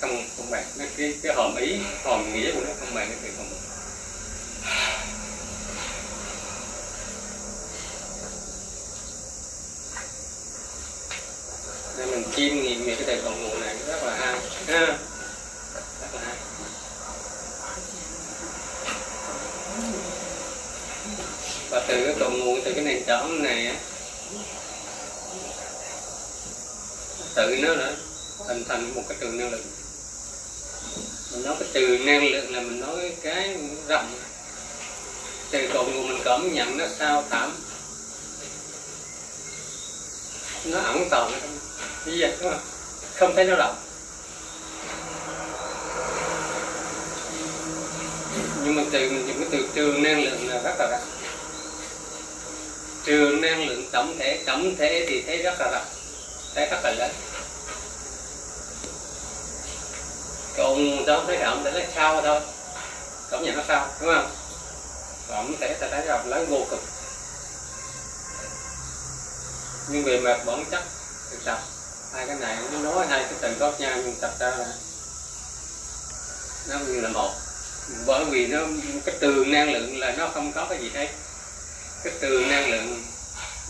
Không 0.00 0.28
không 0.36 0.50
bằng 0.50 0.64
nó 0.78 0.84
cái 0.96 1.14
cái 1.22 1.34
hòm 1.34 1.56
ý 1.56 1.78
hòm 2.04 2.32
nghĩa 2.32 2.52
của 2.52 2.60
nó 2.60 2.70
không 2.80 2.94
bằng 2.94 3.08
cái 3.08 3.18
thì 3.22 3.28
cội 3.36 3.46
nguồn 3.46 3.60
nên 11.98 12.10
mình 12.10 12.22
chiêm 12.36 12.62
nghiệm 12.62 12.86
về 12.86 12.94
cái 12.94 13.06
đề 13.06 13.22
cội 13.22 13.36
nguồn 13.36 13.60
này 13.60 13.76
rất 13.86 14.02
là 14.02 14.16
hay. 14.16 14.40
Ha. 14.66 14.98
Rất 16.00 16.14
là 16.14 16.20
hay. 16.24 16.36
Và 21.70 21.84
từ 21.88 22.04
cái 22.04 22.14
cội 22.20 22.30
nguồn 22.30 22.60
từ 22.64 22.72
cái 22.72 22.84
nền 22.84 23.04
tảng 23.04 23.42
này 23.42 23.66
á 23.66 23.74
tự 27.36 27.56
nó 27.56 27.74
đã 27.74 27.92
hình 28.48 28.64
thành 28.68 28.94
một 28.94 29.02
cái 29.08 29.18
từ 29.20 29.26
năng 29.26 29.50
lượng. 29.50 29.64
Mình 31.32 31.42
nói 31.42 31.54
cái 31.58 31.68
từ 31.72 31.98
năng 31.98 32.26
lượng 32.26 32.54
là 32.54 32.60
mình 32.60 32.80
nói 32.80 33.16
cái 33.22 33.56
rộng. 33.88 34.14
Từ 35.50 35.68
cội 35.74 35.84
nguồn 35.84 36.08
mình 36.08 36.20
cảm 36.24 36.54
nhận 36.54 36.78
nó 36.78 36.84
sao 36.98 37.24
thảm 37.30 37.52
nó 40.64 40.78
ẩn 40.78 41.08
tàng 41.10 41.32
ở 41.32 41.40
trong 41.42 41.58
bây 42.06 42.18
giờ 42.18 42.36
không? 42.42 42.58
không 43.14 43.32
thấy 43.36 43.44
nó 43.44 43.56
rộng. 43.56 43.76
Nhưng 48.64 48.74
mà 48.74 48.82
từ 48.92 49.10
mình 49.10 49.26
dùng 49.26 49.38
cái 49.38 49.48
từ 49.50 49.68
trường 49.74 50.02
năng 50.02 50.24
lượng 50.24 50.48
là 50.48 50.58
rất 50.58 50.74
là 50.78 50.86
rộng. 50.90 51.08
Trường 53.04 53.40
năng 53.40 53.68
lượng 53.68 53.88
tổng 53.92 54.16
thể 54.18 54.42
tổng 54.46 54.76
thể 54.78 55.06
thì 55.08 55.22
thấy 55.22 55.42
rất 55.42 55.54
là 55.60 55.70
rộng, 55.72 55.86
thấy 56.54 56.66
rất 56.70 56.80
là 56.84 56.90
lớn. 56.98 57.10
Còn 60.66 61.06
đâu 61.06 61.22
thấy 61.26 61.36
rộng 61.36 61.64
để 61.64 61.70
lấy 61.70 61.86
sau 61.94 62.22
thôi 62.22 62.40
cảm 63.30 63.42
nhận 63.42 63.56
nó 63.56 63.62
sao, 63.68 63.88
đúng 64.00 64.14
không? 64.14 64.30
Tổng 65.28 65.54
thể 65.60 65.74
ta 65.80 65.88
thấy 65.90 66.06
rộng 66.06 66.28
lớn 66.28 66.46
vô 66.50 66.66
cùng. 66.70 66.80
Nhưng 69.88 70.04
về 70.04 70.20
mặt 70.20 70.40
bản 70.46 70.64
chất 70.70 70.82
thực 71.30 71.44
tập 71.44 71.58
hai 72.14 72.26
cái 72.26 72.36
này 72.36 72.56
nó 72.72 72.78
nói 72.78 73.06
hai 73.06 73.22
cái 73.22 73.32
từ 73.40 73.54
khác 73.60 73.80
nhau 73.80 73.98
nhưng 74.04 74.14
tập 74.20 74.34
ra 74.38 74.50
là 74.50 74.72
nó 76.68 76.78
như 76.78 77.00
là 77.00 77.08
một. 77.08 77.30
Bởi 78.06 78.24
vì 78.24 78.46
nó, 78.46 78.60
cái 79.04 79.14
tường 79.20 79.52
năng 79.52 79.72
lượng 79.72 79.98
là 79.98 80.14
nó 80.18 80.28
không 80.34 80.52
có 80.52 80.66
cái 80.70 80.78
gì 80.78 80.90
hết. 80.94 81.08
Cái 82.04 82.12
tường 82.20 82.48
năng 82.48 82.70
lượng 82.70 83.04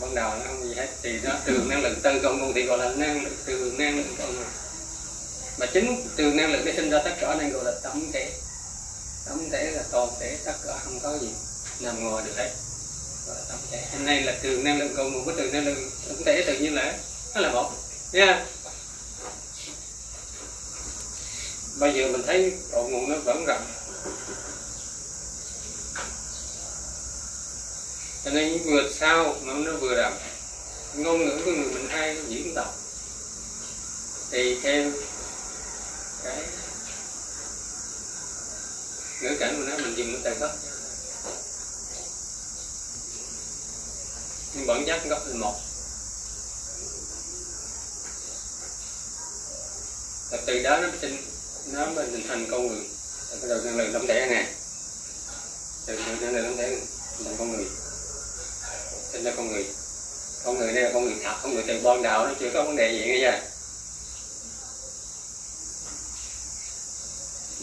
ban 0.01 0.15
đầu 0.15 0.31
nó 0.31 0.45
không 0.47 0.69
gì 0.69 0.75
hết. 0.75 0.89
Thì 1.03 1.21
nó 1.23 1.31
tường 1.45 1.69
năng 1.69 1.83
lượng 1.83 2.01
tư 2.03 2.21
công 2.23 2.39
nguồn 2.39 2.55
thì 2.55 2.63
gọi 2.63 2.79
là 2.79 2.89
năng 2.97 3.25
lượng 3.25 3.37
tường 3.45 3.79
năng 3.79 3.97
lượng 3.97 4.17
cộng 4.19 4.45
mà 5.59 5.67
chính 5.73 6.09
từ 6.17 6.25
năng 6.25 6.53
lượng 6.53 6.65
để 6.65 6.73
sinh 6.77 6.91
ra 6.91 6.99
tất 7.05 7.15
cả 7.21 7.35
nên 7.35 7.53
gọi 7.53 7.65
là 7.65 7.73
tổng 7.83 8.13
thể. 8.13 8.33
Tổng 9.29 9.51
thể 9.51 9.71
là 9.71 9.83
toàn 9.91 10.09
thể, 10.21 10.39
tất 10.45 10.55
cả 10.67 10.79
không 10.85 11.01
có 11.01 11.19
gì 11.19 11.29
nằm 11.81 12.05
ngoài 12.05 12.25
được 12.27 12.37
hết. 12.37 12.51
Gọi 13.27 13.37
là 13.37 13.43
tổng 13.49 13.61
thể. 13.71 13.85
Hôm 13.93 14.07
nay 14.07 14.23
là 14.23 14.35
từ 14.43 14.59
năng 14.59 14.79
lượng 14.79 14.95
cộng 14.97 15.13
nguồn 15.13 15.25
với 15.25 15.35
từ 15.39 15.51
năng 15.51 15.67
lượng 15.67 15.91
tổng 16.09 16.23
thể 16.25 16.45
tự 16.47 16.59
nhiên 16.59 16.75
là 16.75 16.99
nó 17.35 17.41
là 17.41 17.53
một. 17.53 17.73
Nha 18.13 18.25
yeah. 18.25 18.47
bây 21.79 21.95
giờ 21.95 22.09
mình 22.13 22.23
thấy 22.27 22.53
cội 22.73 22.91
nguồn 22.91 23.09
nó 23.09 23.17
vẫn 23.25 23.45
rộng. 23.47 23.67
Cho 28.25 28.31
nên 28.31 28.63
vừa 28.65 28.91
sau 28.99 29.37
mà 29.43 29.55
nó 29.55 29.73
vừa 29.73 29.97
rộng. 29.97 30.19
Ngôn 30.95 31.19
ngữ 31.19 31.41
của 31.45 31.51
người 31.51 31.75
mình 31.75 31.89
hay 31.89 32.17
diễn 32.29 32.55
tập. 32.55 32.75
Thì 34.31 34.61
theo 34.63 34.91
cái 36.27 36.45
ngữ 39.21 39.37
cảnh 39.41 39.55
của 39.57 39.71
nó 39.71 39.77
mình 39.77 39.97
dùng 39.97 40.13
cái 40.13 40.21
từ 40.25 40.41
gốc 40.41 40.51
nhưng 44.55 44.67
bản 44.67 44.85
chất 44.87 45.01
gốc 45.09 45.27
là 45.27 45.35
một. 45.35 45.55
Và 50.31 50.39
từ 50.47 50.63
đó 50.63 50.79
nó 50.79 50.89
sinh, 51.01 51.17
nó 51.67 51.87
mới 51.87 52.11
hình 52.11 52.29
thành 52.29 52.47
con 52.51 52.69
người. 52.69 52.87
Bắt 53.43 53.49
đầu 53.49 53.59
năng 53.65 53.77
lượng 53.77 53.93
tổng 53.93 54.07
thể 54.07 54.27
này 54.31 54.47
từ 55.87 55.99
năng 56.21 56.35
lượng 56.35 56.45
tổng 56.45 56.57
thể 56.57 56.81
thành 57.25 57.37
con 57.39 57.53
người. 57.53 57.67
Sinh 59.13 59.25
ra 59.25 59.33
con 59.37 59.49
người. 59.49 59.67
Con 60.45 60.59
người 60.59 60.73
đây 60.73 60.85
là 60.85 60.91
con 60.95 61.05
người 61.05 61.17
thật, 61.25 61.35
con 61.43 61.55
người 61.55 61.65
từ 61.67 61.81
ban 61.85 62.03
đầu 62.03 62.27
nó 62.27 62.35
chưa 62.41 62.51
có 62.55 62.63
vấn 62.63 62.77
đề 62.77 62.93
gì 62.93 62.99
nghe 62.99 63.19
chưa 63.21 63.46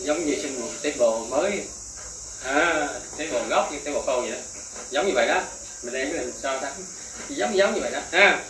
giống 0.03 0.25
như 0.25 0.35
sinh 0.41 0.61
một 0.61 0.69
tế 0.81 0.91
bào 0.99 1.27
mới. 1.29 1.63
À, 2.43 2.89
tế 3.17 3.27
bào 3.31 3.43
gốc 3.49 3.71
như 3.71 3.79
tế 3.79 3.91
bào 3.91 4.01
khô 4.01 4.21
vậy 4.21 4.31
đó. 4.31 4.37
Giống 4.89 5.07
như 5.07 5.11
vậy 5.15 5.27
đó. 5.27 5.41
Mình 5.83 5.93
đem 5.93 6.13
cái 6.13 6.25
so 6.41 6.59
sánh 6.61 6.73
giống 7.29 7.57
giống 7.57 7.73
như 7.73 7.81
vậy 7.81 7.91
đó. 7.91 7.99
Ha. 8.11 8.43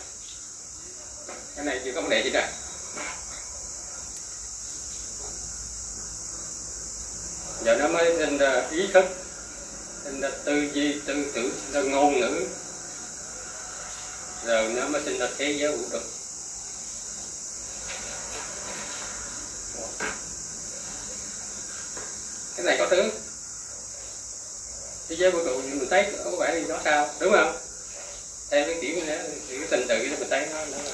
Cái 1.56 1.64
này 1.64 1.80
chưa 1.84 1.92
có 1.92 2.00
vấn 2.00 2.10
đề 2.10 2.22
gì 2.22 2.30
cả. 2.32 2.52
Giờ 7.64 7.76
nó 7.76 7.88
mới 7.88 8.16
sinh 8.18 8.38
ra 8.38 8.68
ý 8.70 8.86
thức 8.94 9.04
sinh 10.04 10.20
ra 10.20 10.30
tư 10.44 10.70
duy 10.72 11.00
tư 11.06 11.30
tưởng 11.34 11.50
sinh 11.64 11.72
ra 11.72 11.80
ngôn 11.80 12.20
ngữ. 12.20 12.46
Rồi 14.46 14.68
nó 14.68 14.88
mới 14.88 15.02
sinh 15.04 15.18
ra 15.18 15.28
thế 15.38 15.52
giới 15.52 15.76
vũ 15.76 15.84
trụ. 15.92 15.98
Cái 22.64 22.76
này 22.76 22.86
có 22.86 22.96
tướng. 22.96 23.10
Thế 25.08 25.16
giới 25.16 25.30
vũ 25.30 25.38
trụ 25.44 25.60
mình 25.62 25.88
thấy 25.90 26.06
có 26.24 26.30
vẻ 26.30 26.50
thì 26.54 26.64
nó 26.68 26.78
sao? 26.84 27.08
Đúng 27.20 27.32
không? 27.32 27.56
Theo 28.50 28.64
cái 28.66 28.78
kiểu 28.82 29.04
này 29.06 29.18
thì 29.48 29.58
cái 29.58 29.68
tình 29.70 29.88
tự 29.88 30.08
đó 30.08 30.16
mình 30.20 30.28
thấy 30.30 30.46
nó 30.52 30.64
nó 30.72 30.78
là 30.84 30.92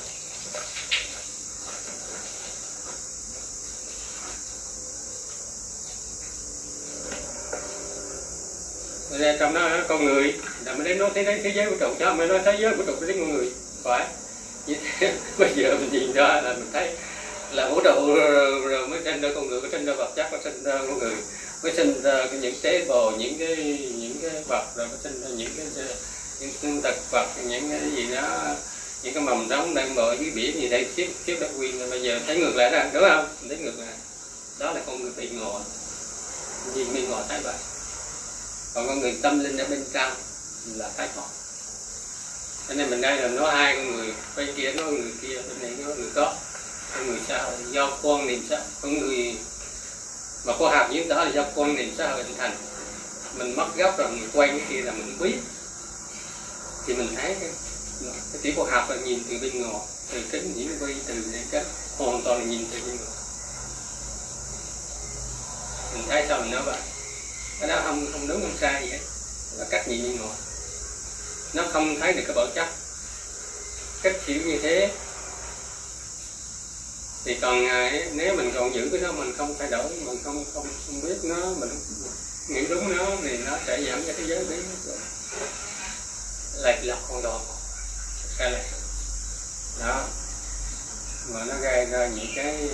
Rồi 9.18 9.36
trong 9.38 9.54
đó 9.54 9.70
con 9.88 10.04
người 10.04 10.34
là 10.64 10.72
mình 10.72 10.84
đến 10.84 10.98
nói 10.98 11.10
thế, 11.14 11.40
thế 11.44 11.52
giới 11.54 11.66
vũ 11.66 11.76
trụ 11.80 11.94
cho 11.98 12.14
mình 12.14 12.28
nói 12.28 12.40
thế 12.44 12.56
giới 12.60 12.74
vũ 12.74 12.84
trụ 12.86 13.06
đến 13.06 13.16
con 13.20 13.32
người. 13.32 13.52
Phải. 13.82 14.06
Bây 15.38 15.54
giờ 15.56 15.76
mình 15.80 15.88
nhìn 15.92 16.12
ra 16.12 16.40
là 16.40 16.52
mình 16.52 16.70
thấy 16.72 16.90
là 17.52 17.68
vũ 17.68 17.80
trụ 17.84 18.14
rồi, 18.14 18.60
rồi 18.60 18.88
mới 18.88 19.00
sinh 19.04 19.20
ra 19.20 19.28
con 19.34 19.48
người 19.48 19.60
mới 19.60 19.70
sinh 19.70 19.84
ra 19.84 19.92
vật 19.92 20.12
chất 20.16 20.32
mới 20.32 20.40
sinh 20.44 20.64
ra 20.64 20.78
con 20.78 20.98
người 20.98 21.14
cái 21.62 21.72
sinh 21.76 22.02
ra 22.02 22.26
những 22.40 22.54
tế 22.62 22.84
bào, 22.84 23.10
những 23.18 23.38
cái 23.38 23.56
những 23.98 24.16
cái 24.22 24.42
vật 24.48 24.64
rồi 24.76 24.88
có 24.90 24.96
sinh 25.02 25.22
ra 25.22 25.28
những 25.28 25.50
cái, 25.56 25.86
những 26.62 26.80
tật 26.82 26.94
vật, 27.10 27.26
những 27.48 27.70
cái 27.70 27.80
gì 27.96 28.14
đó, 28.14 28.54
những 29.02 29.14
cái 29.14 29.22
mầm 29.22 29.46
sống 29.50 29.74
đang 29.74 29.94
bò 29.94 30.12
dưới 30.12 30.30
biển 30.30 30.60
gì 30.60 30.68
đây 30.68 30.86
tiếp 30.94 31.10
tiếp 31.24 31.36
đất 31.40 31.56
nguyên 31.56 31.90
bây 31.90 32.02
giờ 32.02 32.20
thấy 32.26 32.38
ngược 32.38 32.56
lại 32.56 32.70
đó, 32.70 32.84
đúng 32.92 33.02
không? 33.08 33.28
Thấy 33.48 33.58
ngược 33.58 33.78
lại. 33.78 33.94
Đó 34.58 34.72
là 34.72 34.80
con 34.86 35.02
người 35.02 35.12
bị 35.16 35.28
ngộ. 35.28 35.60
Vì 36.74 36.84
bị 36.84 37.06
ngộ 37.06 37.22
thấy 37.28 37.40
vậy. 37.42 37.54
Còn 38.74 38.86
con 38.86 39.00
người 39.00 39.14
tâm 39.22 39.40
linh 39.44 39.58
ở 39.58 39.64
bên 39.70 39.84
trong 39.92 40.12
là 40.76 40.90
thấy 40.96 41.08
có 41.16 41.22
cho 42.70 42.76
nên 42.76 42.90
mình 42.90 43.00
đây 43.00 43.16
là 43.16 43.28
nói 43.28 43.56
hai 43.56 43.76
con 43.76 43.96
người, 43.96 44.14
bên 44.36 44.48
kia 44.56 44.72
nói 44.72 44.92
người 44.92 45.12
kia, 45.22 45.34
bên 45.34 45.62
này 45.62 45.70
nói 45.78 45.96
người 45.96 46.10
có, 46.14 46.34
con 46.94 47.06
người 47.06 47.18
sao, 47.28 47.52
do 47.70 47.98
con 48.02 48.26
niệm 48.26 48.46
sao, 48.50 48.58
con 48.80 48.98
người 48.98 49.36
mà 50.44 50.52
có 50.58 50.70
học 50.70 50.88
những 50.90 51.08
đó 51.08 51.24
là 51.24 51.30
do 51.30 51.44
con 51.56 51.74
niệm 51.74 51.94
sẽ 51.98 52.14
hình 52.16 52.34
thành. 52.38 52.56
Mình 53.34 53.56
mất 53.56 53.66
gốc 53.76 53.98
rồi 53.98 54.08
mình 54.10 54.30
quay 54.32 54.48
cái 54.48 54.60
kia 54.68 54.82
là 54.82 54.92
mình 54.92 55.18
biết. 55.18 55.38
Thì 56.86 56.94
mình 56.94 57.14
thấy 57.16 57.36
cái, 57.40 57.50
cái 58.02 58.40
tiểu 58.42 58.52
khoa 58.56 58.70
học 58.70 58.90
là 58.90 58.96
nhìn 58.96 59.22
từ 59.28 59.38
bên 59.38 59.62
ngoài 59.62 59.84
từ 60.12 60.22
kính 60.32 60.54
hiển 60.54 60.78
vi 60.78 60.94
từ 61.06 61.14
những 61.14 61.46
cái 61.50 61.64
hoàn 61.98 62.22
toàn 62.22 62.38
là 62.38 62.44
nhìn 62.44 62.66
từ 62.72 62.78
bên 62.86 62.96
ngoài. 62.96 63.10
Mình 65.94 66.04
thấy 66.08 66.24
sao 66.28 66.40
mình 66.40 66.50
nói 66.50 66.62
vậy? 66.66 66.78
Cái 67.60 67.68
đó 67.68 67.80
không 67.84 68.12
không 68.12 68.28
đúng 68.28 68.40
không 68.40 68.56
sai 68.60 68.82
gì 68.82 68.90
hết 68.90 68.98
là 69.58 69.66
cách 69.70 69.88
nhìn 69.88 70.02
bên 70.02 70.16
ngoài. 70.16 70.36
Nó 71.52 71.64
không 71.72 72.00
thấy 72.00 72.12
được 72.12 72.22
cái 72.26 72.36
bản 72.36 72.50
chất. 72.54 72.68
Cách 74.02 74.16
hiểu 74.26 74.42
như 74.46 74.58
thế 74.62 74.90
thì 77.24 77.38
còn 77.42 77.66
à, 77.68 77.92
nếu 78.12 78.36
mình 78.36 78.52
còn 78.54 78.74
giữ 78.74 78.88
cái 78.92 79.00
đó 79.00 79.12
mình 79.12 79.34
không 79.38 79.54
thay 79.58 79.70
đổi, 79.70 79.84
mình 80.04 80.18
không 80.24 80.44
không 80.54 80.66
không 80.86 81.00
biết 81.00 81.16
nó, 81.22 81.36
mình 81.58 81.70
nghĩ 82.48 82.66
đúng 82.68 82.96
nó 82.96 83.06
thì 83.22 83.38
nó 83.38 83.58
sẽ 83.66 83.80
dẫn 83.80 84.04
cho 84.06 84.12
thế 84.16 84.24
giới 84.26 84.44
biến 84.44 84.62
lệch 86.62 86.84
lạc 86.84 86.98
con 87.08 87.22
đò 87.22 87.40
cái 88.38 88.50
lệch. 88.50 88.66
Đó. 89.80 90.04
Mà 91.28 91.44
nó 91.44 91.54
gây 91.62 91.86
ra 91.86 92.06
những 92.06 92.32
cái 92.36 92.68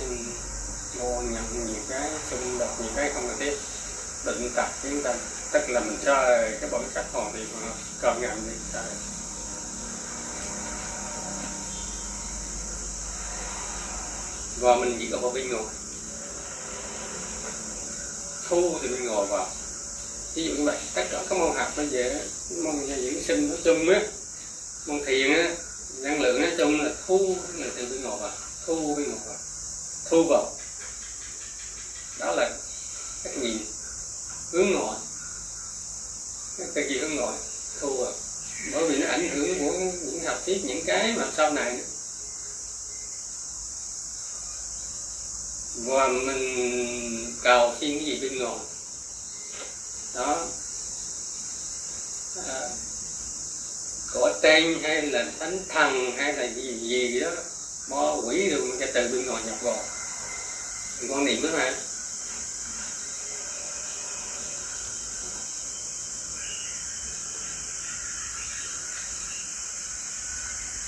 vô 0.95 1.21
nhận 1.21 1.67
những 1.67 1.85
cái 1.89 2.09
xung 2.31 2.59
đột 2.59 2.75
những 2.79 2.93
cái 2.95 3.11
không 3.13 3.27
cần 3.27 3.37
thiết. 3.39 3.57
Định 4.25 4.51
tật 4.55 4.67
tiến 4.83 5.03
ta, 5.03 5.13
tức 5.51 5.69
là 5.69 5.79
mình 5.79 5.97
cho 6.05 6.15
cái 6.61 6.69
bản 6.71 6.83
sách 6.95 7.05
hoàn 7.11 7.33
thiện 7.33 7.47
mà 7.61 7.67
còn 8.01 8.21
ngầm 8.21 8.49
đi 8.49 8.55
sai 8.73 8.83
và 14.59 14.75
mình 14.75 14.97
chỉ 14.99 15.07
có 15.11 15.17
vào 15.17 15.31
bên 15.31 15.49
ngồi 15.49 15.63
thu 18.49 18.77
thì 18.81 18.87
mình 18.87 19.05
ngồi 19.05 19.25
vào. 19.25 19.47
Ví 20.33 20.43
dụ 20.43 20.51
như 20.51 20.63
vậy, 20.63 20.77
tất 20.93 21.03
cả 21.11 21.23
các 21.29 21.37
môn 21.37 21.55
học 21.55 21.73
nó 21.77 21.83
dễ, 21.83 22.25
môn 22.63 22.75
dưỡng 22.87 23.23
sinh 23.23 23.49
nói 23.49 23.57
chung 23.63 23.89
á. 23.89 24.01
Môn 24.85 25.05
thiền 25.05 25.33
á, 25.33 25.55
năng 26.01 26.21
lượng 26.21 26.41
nói 26.41 26.51
chung 26.57 26.81
là 26.81 26.91
thu, 27.07 27.35
là 27.55 27.67
từ 27.75 27.85
bên 27.85 28.01
ngồi 28.01 28.19
vào, 28.19 28.31
thu 28.65 28.95
bên 28.95 29.09
ngồi 29.09 29.19
vào. 29.25 29.37
Thu 30.09 30.23
vào. 30.29 30.51
Đó 32.19 32.31
là 32.31 32.49
cách 33.23 33.37
nhìn, 33.37 33.57
hướng 34.51 34.71
ngồi 34.71 34.95
cái 36.75 36.87
gì 36.89 36.97
hướng 36.97 37.15
ngồi 37.15 37.33
thu 37.79 37.97
vào. 37.97 38.13
Bởi 38.73 38.89
vì 38.89 38.97
nó 38.97 39.07
ảnh 39.07 39.29
hưởng 39.29 39.59
của 39.59 39.71
những 40.05 40.23
học 40.25 40.41
thuyết, 40.45 40.65
những 40.65 40.83
cái 40.85 41.13
mà 41.17 41.25
sau 41.37 41.53
này 41.53 41.79
và 45.77 46.07
mình 46.07 47.35
cầu 47.43 47.75
xin 47.79 47.97
cái 47.97 48.05
gì 48.05 48.19
bên 48.21 48.39
ngoài 48.39 48.57
đó. 50.15 50.47
À, 52.47 52.69
có 54.13 54.33
tên 54.41 54.79
hay 54.83 55.01
là 55.01 55.25
thánh 55.39 55.59
thần 55.69 56.11
hay 56.17 56.33
là 56.33 56.43
gì 56.43 56.79
gì 56.79 57.19
đó 57.19 57.29
mo 57.89 58.15
quỷ 58.25 58.49
rồi 58.49 58.61
cái 58.79 58.91
từ 58.93 59.07
bên 59.07 59.25
ngoài 59.25 59.43
nhập 59.45 59.61
vào. 59.61 59.83
Con 61.09 61.25
niệm 61.25 61.41
đó 61.43 61.49
mà. 61.53 61.73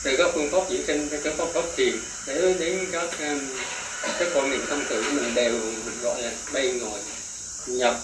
Từ 0.03 0.15
các 0.17 0.27
phương 0.33 0.51
pháp 0.51 0.69
diễn 0.69 0.83
sinh 0.87 1.09
các 1.23 1.33
phương 1.37 1.53
pháp 1.53 1.63
thiền 1.77 1.99
để 2.27 2.53
đến 2.59 2.87
các 2.91 3.19
um, 3.19 3.39
cái 4.01 4.29
con 4.33 4.49
niệm 4.49 4.65
không 4.69 4.85
tự 4.89 5.03
mình 5.11 5.35
đều 5.35 5.51
mình 5.85 6.01
gọi 6.01 6.21
là 6.21 6.31
bay 6.53 6.71
ngồi, 6.71 6.99
nhập. 7.67 7.99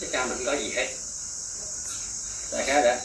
Cái 0.00 0.10
ca 0.12 0.26
mình 0.26 0.44
có 0.46 0.52
gì 0.52 0.72
hết. 0.76 0.88
Đại 2.52 2.64
khái 2.66 2.82
đã. 2.82 3.00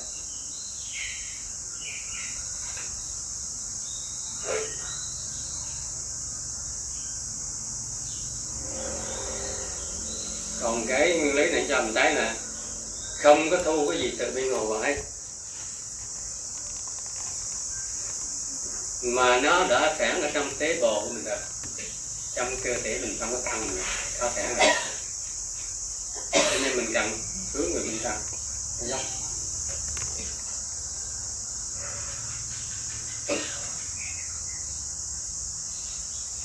Còn 10.62 10.86
cái 10.88 11.18
nguyên 11.20 11.36
lý 11.36 11.52
này 11.52 11.66
cho 11.70 11.82
mình 11.82 11.94
thấy 11.94 12.14
là 12.14 12.36
không 13.24 13.50
có 13.50 13.58
thu 13.66 13.90
cái 13.90 14.00
gì 14.00 14.16
từ 14.20 14.32
bên 14.36 14.50
ngoài 14.50 14.66
vào 14.66 14.80
hết. 14.80 14.96
Mà 19.02 19.40
nó 19.40 19.68
đã 19.68 19.96
sẵn 20.00 20.22
ở 20.22 20.30
trong 20.34 20.56
tế 20.60 20.82
bào 20.82 21.02
của 21.02 21.10
mình 21.14 21.24
rồi 21.24 21.38
trong 22.38 22.56
cơ 22.64 22.74
thể 22.84 23.00
mình 23.00 23.18
không 23.20 23.32
có 23.32 23.42
tăng 23.46 23.78
có 24.20 24.32
thể 24.36 24.54
là 24.58 24.92
cho 26.32 26.60
nên 26.64 26.78
mình 26.78 26.94
cần 26.94 27.20
hướng 27.54 27.74
về 27.74 27.80
bên 27.80 28.00
trong. 28.04 28.22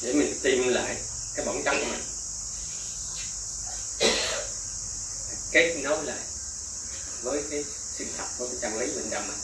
Để 0.03 0.13
mình 0.13 0.39
tìm 0.43 0.69
lại 0.69 0.97
cái 1.35 1.47
bản 1.47 1.63
chất 1.65 1.77
của 1.81 1.87
mình. 1.91 2.05
Kết 5.53 5.77
nối 5.83 6.05
lại 6.05 6.19
với 7.23 7.43
cái 7.51 7.65
sự 7.99 8.05
thật 8.19 8.27
của 8.39 8.47
cái 8.47 8.57
chân 8.63 8.79
lý 8.79 8.93
bên 8.95 9.11
trong 9.11 9.29
mình. 9.29 9.39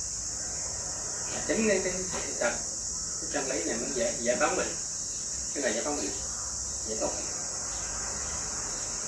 Chính 1.48 1.68
cái 1.68 1.80
cái 1.84 1.92
sự 2.26 2.32
thật, 2.40 2.52
cái 3.20 3.30
chân 3.32 3.50
lý 3.50 3.64
này 3.64 3.76
mới 3.76 3.88
giải 3.94 4.14
giải 4.20 4.36
phóng 4.40 4.56
mình 4.56 4.76
cái 5.54 5.62
này 5.62 5.72
giải 5.72 5.84
phóng 5.84 5.96
mình 5.96 6.10
giải 6.88 6.98
thoát 7.00 7.10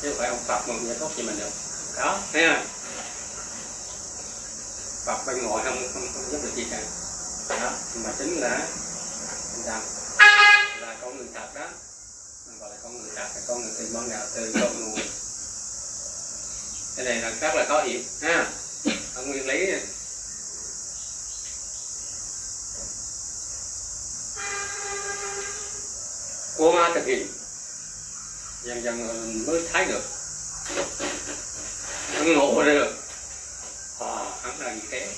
chứ 0.03 0.15
phải 0.19 0.29
ông 0.29 0.45
Phật 0.47 0.69
mà 0.69 0.75
giải 0.87 0.97
thoát 0.99 1.09
cho 1.17 1.23
mình 1.23 1.39
được. 1.39 1.51
Đó 1.97 2.19
thấy 2.33 2.43
không 2.49 2.67
Phật 5.07 5.27
bên 5.27 5.47
ngoài 5.47 5.65
không 5.65 5.89
không, 5.95 6.09
không 6.15 6.33
giúp 6.33 6.41
được 6.43 6.51
gì 6.57 6.67
cả. 6.71 6.81
Đó. 7.49 7.71
Mà 7.95 8.13
chính 8.19 8.41
là 8.41 8.69
rằng 9.67 9.83
là 10.81 10.97
con 11.01 11.17
người 11.17 11.27
thật 11.35 11.55
đó. 11.55 11.67
Mình 12.47 12.59
gọi 12.61 12.71
là 12.71 12.77
con 12.83 13.03
người 13.03 13.11
thật 13.17 13.29
là 13.35 13.41
con 13.49 13.63
người 13.63 13.73
từ 13.79 13.91
ban 13.95 14.09
đầu 14.11 14.27
từ 14.35 14.53
con 14.61 14.81
nguồn 14.81 15.01
cái 16.97 17.05
này 17.05 17.17
là 17.17 17.31
rất 17.41 17.55
là 17.55 17.65
khó 17.69 17.83
hiểu. 17.83 18.01
Ha 18.23 18.47
ở 19.15 19.23
nguyên 19.23 19.47
lý 19.47 19.67
này. 19.67 19.81
của 26.57 26.73
ma 26.73 26.91
thực 26.95 27.07
hiện 27.07 27.40
dần 28.65 28.83
dần 28.83 29.09
ờ, 29.09 29.15
mới 29.47 29.63
thấy 29.73 29.85
được. 29.85 30.03
Nó 32.15 32.25
ngộ 32.25 32.63
ra 32.63 32.75
được. 32.75 32.95
À, 34.01 34.25
hắn 34.43 34.61
là 34.61 34.75
như 34.75 34.81
thế. 34.91 35.09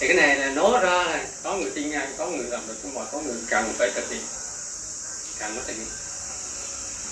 Thì 0.00 0.08
cái 0.08 0.16
này 0.16 0.36
là 0.36 0.50
nói 0.50 0.80
ra 0.82 1.04
là 1.04 1.26
có 1.42 1.56
người 1.56 1.70
tin 1.70 1.90
ngay 1.90 2.08
có 2.18 2.26
người 2.26 2.46
làm 2.48 2.66
được 2.68 2.76
nhưng 2.82 2.94
mà 2.94 3.04
có 3.12 3.20
người 3.20 3.36
cần 3.48 3.72
phải 3.78 3.90
thực 3.94 4.10
hiện. 4.10 4.22
Cần 5.38 5.54
phải 5.54 5.64
thực 5.66 5.76
hiện. 5.76 5.86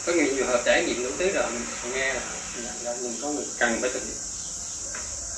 Có 0.07 0.13
nhiều 0.13 0.27
trường 0.37 0.47
hợp 0.47 0.63
trải 0.65 0.85
nghiệm 0.85 1.05
đủ 1.05 1.11
thứ 1.19 1.33
rồi 1.33 1.51
mình 1.51 1.93
nghe 1.93 2.15
là, 2.15 2.21
là, 2.57 2.73
là 2.83 2.97
mình 3.03 3.19
có 3.23 3.29
người 3.29 3.45
cần 3.59 3.79
phải 3.81 3.91
thực 3.91 4.03
hiện. 4.03 4.17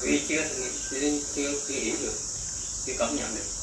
Vì 0.01 0.23
chưa 0.29 0.43
chưa 0.91 1.01
chưa, 1.37 1.53
chưa 1.69 1.75
hiểu 1.75 1.95
được 2.03 2.15
chưa 2.87 2.93
cảm 2.99 3.17
nhận 3.17 3.35
được. 3.35 3.58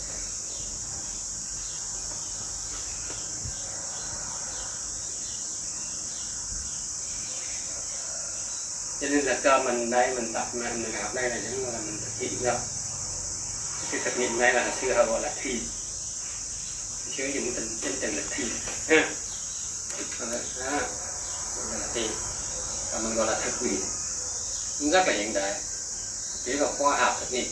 Cho 9.46 9.64
mình 9.64 9.90
đây 9.90 10.16
mình 10.16 10.34
tập 10.34 10.48
mình, 10.54 10.84
mình 10.84 11.02
học 11.02 11.14
đây 11.14 11.30
là 11.30 11.36
những 11.36 11.74
là 11.74 11.80
mình 11.80 12.00
thực 12.02 12.12
hiện 12.20 12.44
ra 12.44 12.54
cái 13.92 14.02
thực 14.04 14.20
nghiệm 14.20 14.40
này 14.40 14.54
là 14.54 14.76
xưa 14.82 14.94
hầu 14.94 15.06
gọi 15.06 15.22
là 15.22 15.34
thi. 15.42 15.62
Sử 17.18 17.26
dụng 17.26 17.54
tình 17.56 17.78
chân 17.82 17.94
tình 18.02 18.16
là 18.16 18.24
thi. 18.30 18.44
Ha. 18.88 19.10
À 20.60 20.80
gọi 21.70 21.80
là 21.80 21.88
thi. 21.94 22.10
Và 22.92 23.00
mình 23.00 23.16
gọi 23.16 23.28
là 23.28 23.40
thực 23.40 23.62
nghiệm 23.62 23.82
rất 24.92 25.08
là 25.08 25.14
hiện 25.14 25.34
đại. 25.34 25.62
Chỉ 26.46 26.54
là 26.54 26.68
khoa 26.78 26.98
học 26.98 27.18
thực 27.20 27.32
nghiệm. 27.32 27.52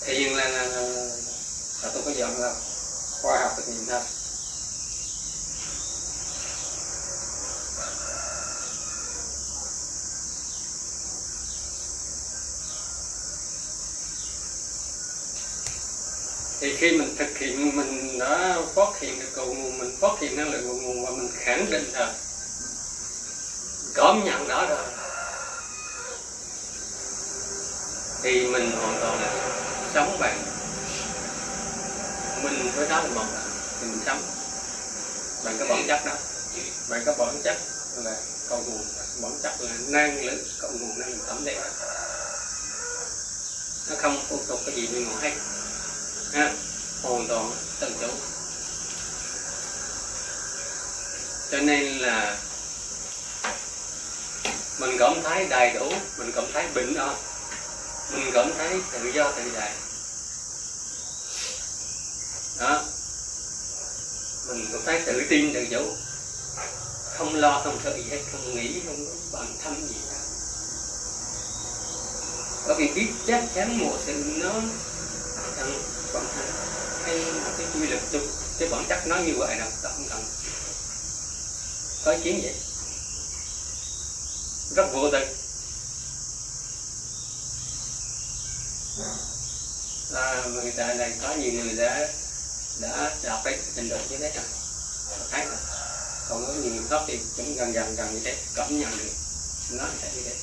Thiền 0.00 0.32
là, 0.32 0.48
là, 0.48 0.62
là, 0.62 0.80
là, 0.80 1.04
là 1.82 1.90
tôi 1.94 2.02
có 2.04 2.10
dọn 2.10 2.40
là 2.40 2.54
khoa 3.22 3.40
học 3.40 3.52
thực 3.56 3.68
nghiệm 3.68 3.86
thôi. 3.86 4.00
Khi 16.82 16.98
mình 16.98 17.16
thực 17.18 17.38
hiện, 17.38 17.76
mình 17.76 18.18
đã 18.18 18.56
phát 18.74 19.00
hiện 19.00 19.18
được 19.18 19.28
cầu 19.34 19.54
nguồn, 19.54 19.78
mình 19.78 19.96
phát 20.00 20.12
hiện 20.20 20.36
năng 20.36 20.50
lượng 20.50 20.68
cội 20.68 20.76
nguồn 20.76 21.04
và 21.04 21.10
mình 21.10 21.30
khẳng 21.38 21.70
định 21.70 21.90
là 21.92 22.14
cảm 23.94 24.24
nhận 24.24 24.48
đó 24.48 24.66
rồi. 24.68 24.84
Thì 28.22 28.46
mình 28.46 28.70
hoàn 28.70 29.00
toàn 29.00 29.20
là 29.22 29.32
sống 29.94 30.16
bằng 30.20 30.42
mình 32.42 32.70
với 32.76 32.88
đó 32.88 33.02
là 33.02 33.08
một 33.08 33.24
thì 33.80 33.86
mình 33.86 34.00
sống. 34.06 34.22
Bằng 35.44 35.56
cái 35.58 35.68
bản 35.68 35.84
chất 35.88 36.00
đó. 36.06 36.14
Bằng 36.88 37.02
cái 37.06 37.14
bản 37.18 37.40
chất 37.44 37.56
là 37.96 38.16
cầu 38.48 38.64
nguồn. 38.66 38.84
Bản 39.22 39.32
chất 39.42 39.52
là 39.60 39.70
năng 39.88 40.24
lượng 40.24 40.44
cầu 40.60 40.70
nguồn, 40.70 40.98
năng 40.98 41.10
lượng 41.10 41.24
tổng 41.26 41.44
đẹp. 41.44 41.62
Nó 43.90 43.96
không 43.98 44.24
phụ 44.28 44.38
thuộc 44.48 44.60
cái 44.66 44.74
gì 44.74 44.86
bên 44.86 45.04
ngoài. 45.04 45.20
Hết 45.22 45.32
ha 46.32 46.52
hoàn 47.02 47.28
toàn 47.28 47.52
tự 47.80 47.90
chủ. 48.00 48.08
Cho 51.50 51.58
nên 51.58 51.98
là 51.98 52.38
mình 54.78 54.96
cảm 54.98 55.22
thấy 55.24 55.46
đầy 55.48 55.74
đủ, 55.74 55.92
mình 56.18 56.32
cảm 56.34 56.44
thấy 56.52 56.68
bình 56.74 56.94
an, 56.94 57.16
mình 58.12 58.30
cảm 58.34 58.52
thấy 58.58 58.80
tự 58.92 59.12
do 59.14 59.32
tự 59.32 59.42
tại. 59.54 59.72
Đó. 62.58 62.84
Mình 64.48 64.66
cảm 64.72 64.80
thấy 64.86 65.02
tự 65.06 65.22
tin, 65.30 65.54
tự 65.54 65.66
chủ. 65.70 65.96
Không 67.18 67.34
lo, 67.34 67.60
không 67.64 67.78
sợ 67.84 67.96
gì 67.96 68.04
hết, 68.10 68.20
không 68.32 68.54
nghĩ, 68.54 68.80
không 68.86 69.06
có 69.06 69.38
bản 69.38 69.56
thân 69.64 69.88
gì 69.88 69.96
cả. 70.10 70.16
Bởi 72.66 72.76
vì 72.78 72.88
biết 72.88 73.08
chắc 73.26 73.44
chắn 73.54 73.78
một 73.78 73.98
sự 74.06 74.12
nó 74.36 74.52
thằng 75.56 75.82
bản 76.14 76.24
thân 76.34 76.61
cái 77.06 77.24
cái 77.58 77.66
quy 77.74 77.86
luật 77.86 78.02
chung. 78.12 78.26
Cái 78.58 78.68
bản 78.68 78.84
chất 78.88 79.06
nó 79.06 79.16
như 79.16 79.34
vậy 79.38 79.58
đâu 79.58 79.68
không 79.82 80.06
cần 80.08 80.24
có 82.04 82.12
ý 82.12 82.18
kiến 82.24 82.40
vậy. 82.42 82.54
Rất 84.76 84.86
vô 84.92 85.10
tình 85.10 85.28
à, 90.14 90.44
người 90.52 90.70
ta 90.70 90.94
này 90.94 91.12
có 91.22 91.34
nhiều 91.34 91.52
người 91.52 91.74
đã 91.76 92.08
đã 92.80 93.16
đạt 93.22 93.40
cái 93.44 93.58
trình 93.76 93.88
độ 93.88 93.96
như 94.10 94.18
thế 94.18 94.32
rồi 94.34 94.44
thấy 95.30 95.46
còn 96.28 96.46
có 96.46 96.52
nhiều 96.52 96.74
người 96.74 96.84
khác 96.90 97.02
thì 97.06 97.20
cũng 97.36 97.56
gần 97.56 97.72
gần 97.72 97.96
gần 97.96 98.14
như 98.14 98.20
thế 98.24 98.36
cảm 98.54 98.80
nhận 98.80 98.98
được 98.98 99.12
nó 99.70 99.84
sẽ 100.02 100.10
như 100.16 100.22
thế 100.24 100.34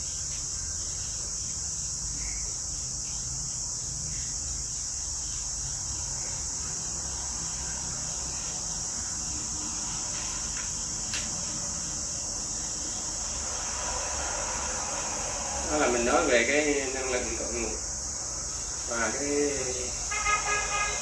đó 15.72 15.78
là 15.78 15.88
mình 15.88 16.06
nói 16.06 16.26
về 16.26 16.46
cái 16.48 16.92
năng 16.94 17.12
lượng 17.12 17.36
cội 17.40 17.54
nguồn 17.54 17.76
cái 19.14 19.28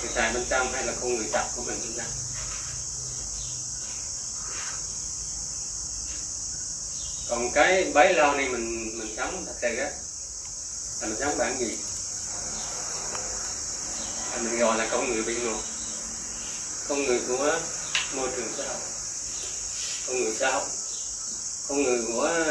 người 0.02 0.12
tài 0.16 0.34
bên 0.34 0.46
trong 0.50 0.74
hay 0.74 0.86
là 0.86 0.94
con 1.02 1.16
người 1.16 1.28
tập 1.32 1.50
của 1.56 1.62
mình 1.62 1.80
chúng 1.84 1.98
ta 1.98 2.04
còn 7.30 7.52
cái 7.52 7.92
bấy 7.94 8.14
lâu 8.14 8.34
nay 8.34 8.50
mình 8.50 9.00
mình 9.00 9.14
sống 9.18 9.44
thật 9.46 9.54
sự 9.62 9.78
á, 9.78 9.92
là 11.02 11.08
mình 11.08 11.18
sống 11.20 11.38
bản 11.38 11.60
gì? 11.60 11.78
Là 14.32 14.38
mình 14.38 14.60
gọi 14.60 14.78
là 14.78 14.88
con 14.92 15.10
người 15.10 15.24
bên 15.24 15.44
ngoài 15.44 15.62
con 16.88 17.06
người 17.06 17.22
của 17.28 17.60
môi 18.14 18.30
trường 18.36 18.52
xã 18.58 18.64
hội. 18.64 18.82
Con 20.08 20.24
người 20.24 20.36
xã 20.40 20.52
hội. 20.52 20.64
Con 21.68 21.84
người 21.84 22.04
của 22.08 22.46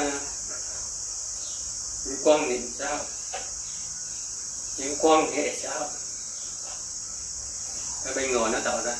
quan 2.24 2.48
niệm 2.48 2.70
xã 2.78 2.88
hội 2.88 3.06
những 4.76 4.96
quan 4.98 5.32
hệ 5.32 5.56
xã 5.62 5.70
hội. 5.70 5.88
Cái 8.04 8.14
bên 8.14 8.32
ngoài 8.32 8.52
nó 8.52 8.60
tạo 8.64 8.82
ra. 8.82 8.96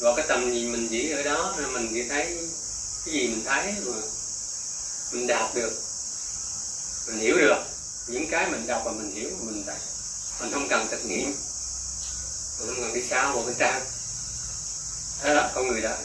Và 0.00 0.12
cái 0.16 0.26
tầm 0.28 0.52
nhìn 0.52 0.72
mình 0.72 0.88
chỉ 0.90 1.10
ở 1.10 1.22
đó 1.22 1.54
nên 1.58 1.72
mình 1.72 1.90
chỉ 1.94 2.08
thấy 2.08 2.48
cái 3.04 3.14
gì 3.14 3.28
mình 3.28 3.44
thấy 3.44 3.74
mà 3.84 3.96
mình 5.12 5.26
đạt 5.26 5.54
được. 5.54 5.72
Mình 7.06 7.18
hiểu 7.18 7.36
được. 7.36 7.64
Những 8.06 8.26
cái 8.30 8.50
mình 8.50 8.66
đọc 8.66 8.82
và 8.84 8.92
mình 8.92 9.14
hiểu, 9.14 9.30
mình 9.40 9.66
đọc. 9.66 9.78
Mình 10.40 10.52
không 10.52 10.68
cần 10.68 10.88
thực 10.90 11.04
nghiệm. 11.04 11.34
Mình 12.58 12.66
không 12.66 12.80
cần 12.80 12.94
đi 12.94 13.02
xa 13.08 13.32
một 13.32 13.42
bên 13.46 13.54
trang. 13.58 13.86
Thế 15.20 15.34
đó 15.34 15.50
con 15.54 15.68
người 15.68 15.80
đó 15.80 15.96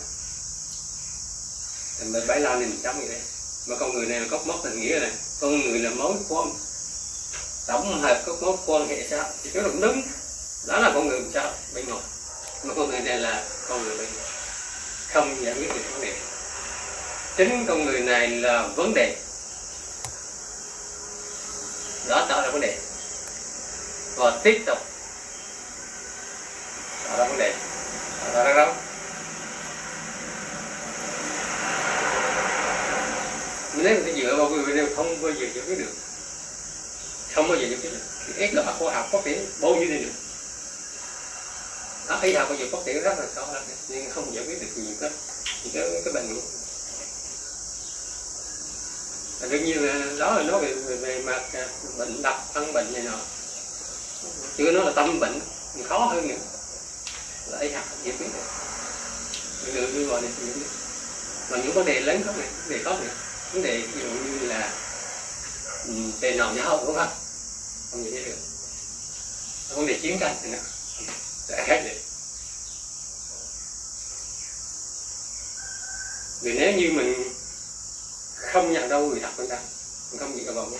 thì 1.99 2.05
mình 2.05 2.27
bấy 2.27 2.39
lao 2.39 2.55
này 2.59 2.67
mình 2.67 2.79
sống 2.83 2.99
như 2.99 3.07
thế 3.07 3.21
mà 3.67 3.75
con 3.79 3.93
người 3.93 4.05
này 4.05 4.19
là 4.19 4.27
cốt 4.31 4.47
mốc 4.47 4.59
tình 4.63 4.79
nghĩa 4.79 4.99
này 4.99 5.11
con 5.39 5.59
người 5.59 5.79
là 5.79 5.89
mối 5.89 6.13
quan. 6.29 6.53
Tổng 7.67 8.01
hợp 8.01 8.23
các 8.25 8.35
mối 8.41 8.57
quan 8.65 8.87
hệ 8.87 9.07
xã 9.09 9.23
thì 9.43 9.49
cái 9.53 9.63
được 9.63 9.79
đứng, 9.79 10.01
đó 10.67 10.79
là 10.79 10.91
con 10.93 11.07
người 11.07 11.21
xã 11.33 11.51
bên 11.73 11.85
ngoài. 11.85 12.01
Mà 12.63 12.73
con 12.77 12.89
người 12.89 12.99
này 12.99 13.19
là 13.19 13.43
con 13.67 13.83
người 13.83 13.97
bên 13.97 14.07
ngoài. 14.15 14.27
Không 15.13 15.45
giải 15.45 15.53
quyết 15.53 15.67
được 15.67 15.81
vấn 15.91 16.01
đề. 16.01 16.13
Chính 17.37 17.65
con 17.67 17.85
người 17.85 17.99
này 17.99 18.27
là 18.27 18.67
vấn 18.75 18.93
đề. 18.93 19.15
Đó 22.07 22.25
tạo 22.29 22.41
ra 22.41 22.49
vấn 22.49 22.61
đề. 22.61 22.77
Và 24.15 24.39
tiếp 24.43 24.63
tục 24.65 24.77
tạo 27.07 27.17
ra 27.17 27.27
vấn 27.27 27.37
đề. 27.37 27.53
Tạo 28.33 28.43
ra 28.43 28.53
đâu 28.53 28.73
nếu 33.77 33.95
người 33.95 34.13
ta 34.13 34.19
dựa 34.19 34.35
vào 34.35 34.47
video 34.47 34.75
đều 34.75 34.95
không 34.95 35.21
bao 35.21 35.31
giờ 35.31 35.47
giải 35.53 35.63
quyết 35.67 35.79
được 35.79 35.93
không 37.33 37.47
bao 37.47 37.57
giờ 37.57 37.67
giải 37.67 37.79
quyết 37.81 37.91
được 37.91 37.99
thì 38.27 38.33
ép 38.37 38.53
là 38.53 38.73
khoa 38.79 38.93
học 38.93 39.09
phát 39.11 39.19
triển 39.25 39.45
bao 39.61 39.75
nhiêu 39.75 39.85
đi 39.85 39.97
được. 39.97 40.11
Đó 42.07 42.19
y 42.21 42.33
học 42.33 42.49
bây 42.49 42.57
giờ 42.57 42.65
phát 42.71 42.77
triển 42.85 43.01
rất 43.01 43.19
là 43.19 43.25
cao 43.35 43.47
nhưng 43.87 44.09
không 44.11 44.35
giải 44.35 44.45
quyết 44.47 44.61
được 44.61 44.67
nhiều 44.75 44.95
cái 45.01 45.09
nhiều 45.63 45.71
cái, 45.73 46.01
cái 46.05 46.13
bệnh 46.13 46.39
Và 49.39 49.47
đương 49.47 49.65
nhiên 49.65 49.85
là 49.85 50.05
đó 50.19 50.37
là 50.37 50.43
nói 50.43 50.61
về, 50.61 50.73
về, 50.73 50.95
về 50.95 51.21
mặt 51.21 51.41
à, 51.53 51.67
bệnh 51.97 52.21
đặc 52.21 52.35
thân 52.53 52.73
bệnh 52.73 52.93
này 52.93 53.01
nọ. 53.01 53.17
Chưa 54.57 54.71
nói 54.71 54.85
là 54.85 54.91
tâm 54.95 55.19
bệnh 55.19 55.39
khó 55.89 55.97
hơn 55.97 56.27
nữa. 56.27 56.35
Là 57.47 57.59
y 57.59 57.69
học 57.69 57.85
giải 58.03 58.15
quyết 58.19 58.27
được. 58.33 59.73
Được 59.73 59.89
đưa 59.93 60.05
vào 60.05 60.21
này 60.21 60.31
mà 61.49 61.57
những 61.57 61.73
vấn 61.73 61.85
đề 61.85 61.99
lớn 61.99 62.21
không 62.25 62.39
này 62.39 62.47
vấn 62.61 62.69
đề 62.69 62.83
khó 62.83 62.91
này 62.91 63.09
vấn 63.53 63.63
đề 63.63 63.77
ví 63.77 64.01
dụ 64.01 64.07
như 64.07 64.47
là 64.47 64.73
tệ 66.21 66.35
nào 66.35 66.53
nhau 66.53 66.83
đúng 66.85 66.95
không 66.95 67.13
không 67.91 68.03
như 68.03 68.11
thế 68.11 68.23
được. 68.23 68.37
Vấn 69.69 69.87
đề 69.87 69.99
chiến 70.01 70.17
tranh 70.19 70.35
thì 70.43 70.49
nó 70.51 70.57
sẽ 71.47 71.63
khái 71.67 71.81
vậy. 71.83 71.99
Vì 76.41 76.53
nếu 76.59 76.73
như 76.73 76.91
mình 76.91 77.33
không 78.51 78.73
nhận 78.73 78.89
đâu 78.89 79.05
người 79.05 79.19
thật 79.19 79.31
bên 79.37 79.47
ta 79.47 79.59
mình 80.11 80.19
không 80.19 80.35
nhận 80.35 80.55
vào 80.55 80.71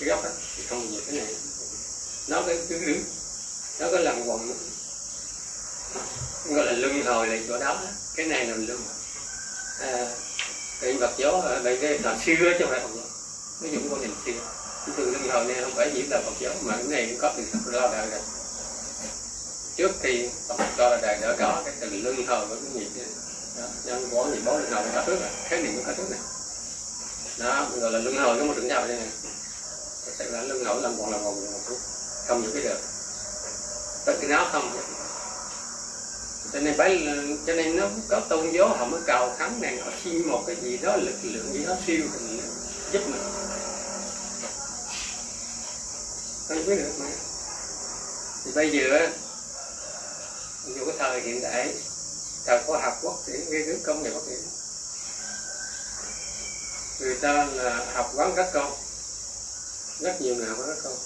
cái 0.00 0.08
góc 0.08 0.24
đó 0.24 0.30
thì 0.56 0.62
không 0.68 0.90
nhiều 0.90 1.00
cái 1.06 1.16
này. 1.16 1.34
Nó 2.28 2.42
cái 2.46 2.58
cứ 2.68 2.78
đứng 2.78 3.04
nó 3.78 3.86
có 3.92 3.98
lần 3.98 4.30
quần 4.30 4.54
gọi 6.44 6.66
là 6.66 6.72
lưng 6.72 7.02
hồi 7.06 7.26
là 7.26 7.36
chỗ 7.48 7.58
đó 7.58 7.82
cái 8.16 8.26
này 8.26 8.46
là 8.46 8.56
lưng. 8.56 8.84
À, 9.80 10.06
cái 10.80 10.92
vật 10.92 11.10
gió 11.16 11.42
đây 11.64 11.78
cái 11.82 11.98
là 11.98 12.18
xưa 12.26 12.34
chứ 12.58 12.64
không 12.64 12.70
phải 12.70 12.80
Phật 12.80 12.88
giáo 12.94 13.04
nó 13.62 13.68
dùng 13.68 13.88
con 13.90 14.00
nhìn 14.00 14.10
xưa. 14.26 14.32
Cái 14.86 14.94
từ 14.96 15.04
lưng 15.04 15.28
hồi 15.30 15.44
này 15.44 15.62
không 15.62 15.74
phải 15.76 15.90
chỉ 15.94 16.02
là 16.02 16.20
vật 16.26 16.32
giáo 16.40 16.54
mà 16.62 16.76
cái 16.76 16.84
này 16.84 17.06
cũng 17.10 17.18
có 17.20 17.32
từ 17.36 17.42
sắp 17.52 17.58
lo 17.66 17.88
đời 17.88 18.06
rồi. 18.10 18.20
Trước 19.76 19.90
khi 20.02 20.28
Phật 20.48 20.56
cho 20.78 20.88
là 20.88 20.98
đời 21.02 21.18
đã 21.20 21.36
có 21.38 21.62
cái 21.64 21.74
từ 21.80 21.88
lương 21.90 22.26
hồi 22.26 22.46
với 22.46 22.58
cái 22.64 22.72
nhịp 22.74 23.04
đó, 23.56 23.64
nhân 23.84 24.08
có 24.12 24.24
nhịp 24.24 24.40
bó 24.44 24.58
lương 24.58 24.70
hồi 24.70 24.84
có 24.94 25.02
trước 25.06 25.20
rồi 25.20 25.30
khái 25.48 25.62
niệm 25.62 25.82
có 25.86 25.92
trước 25.96 26.10
này. 26.10 26.20
Đó, 27.38 27.68
gọi 27.80 27.92
là 27.92 27.98
lương 27.98 28.18
hồi 28.18 28.38
có 28.38 28.44
một 28.44 28.52
trường 28.56 28.68
nhau 28.68 28.86
đây 28.86 28.96
này 28.96 29.08
thật 30.06 30.12
sự 30.18 30.30
là 30.30 30.42
lương 30.42 30.64
hồi 30.64 30.82
làm 30.82 30.98
còn 30.98 31.10
làm 31.10 31.24
vòng 31.24 31.52
một 31.52 31.58
chút 31.68 31.76
không 32.26 32.42
những 32.42 32.52
cái 32.52 32.62
được. 32.62 32.78
Tất 34.04 34.12
cái 34.20 34.30
nó 34.30 34.48
không 34.52 34.76
cho 36.52 36.60
nên 36.60 36.74
phải 36.78 37.06
cho 37.46 37.54
nên 37.54 37.76
nó 37.76 37.88
có 38.08 38.20
tôn 38.28 38.50
giáo, 38.52 38.68
họ 38.68 38.84
mới 38.84 39.00
cầu 39.06 39.34
khấn 39.38 39.60
này 39.60 39.76
họ 39.76 39.90
xin 40.04 40.28
một 40.28 40.44
cái 40.46 40.56
gì 40.62 40.76
đó, 40.76 40.96
lực 40.96 41.16
lượng 41.22 41.52
gì 41.52 41.64
đó 41.64 41.74
siêu 41.86 42.06
thì 42.18 42.40
giúp 42.92 43.02
mình. 43.06 43.22
Không 46.48 46.66
biết 46.66 46.76
được 46.76 46.92
mà. 46.98 47.06
Thì 48.44 48.52
bây 48.54 48.70
giờ 48.70 49.10
dù 50.66 50.84
cái 50.86 50.94
thời 50.98 51.20
hiện 51.20 51.42
đại, 51.42 51.74
thời 52.46 52.62
khoa 52.66 52.80
học 52.80 52.98
quốc 53.02 53.14
triển 53.26 53.50
nghiên 53.50 53.66
cứu 53.66 53.76
công 53.84 54.02
nghệ 54.02 54.10
phát 54.10 54.20
triển 54.28 54.38
người 57.00 57.14
ta 57.14 57.46
là 57.52 57.86
học 57.94 58.12
quán 58.16 58.32
các 58.36 58.50
con. 58.52 58.72
Rất 60.00 60.20
nhiều 60.20 60.34
người 60.34 60.46
học 60.46 60.56
quán 60.58 60.68
các 60.68 60.78
con. 60.84 60.98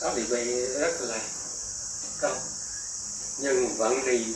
Có 0.00 0.14
địa 0.14 0.22
vị 0.22 0.66
rất 0.66 1.00
là 1.00 1.18
cao 2.20 2.34
nhưng 3.38 3.76
vẫn 3.76 4.06
đi. 4.06 4.26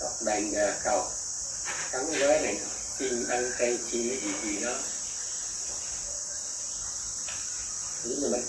Cọc 0.00 0.22
đàn 0.22 0.50
gà 0.50 0.74
cầu 0.84 1.10
cắn 1.92 2.06
với 2.10 2.40
này 2.40 2.60
xin 2.98 3.28
ăn 3.28 3.52
cây 3.58 3.78
chi 3.90 4.20
gì 4.22 4.32
gì 4.42 4.60
đó. 4.64 4.74
Giống 8.04 8.20
như 8.20 8.28
mình 8.28 8.44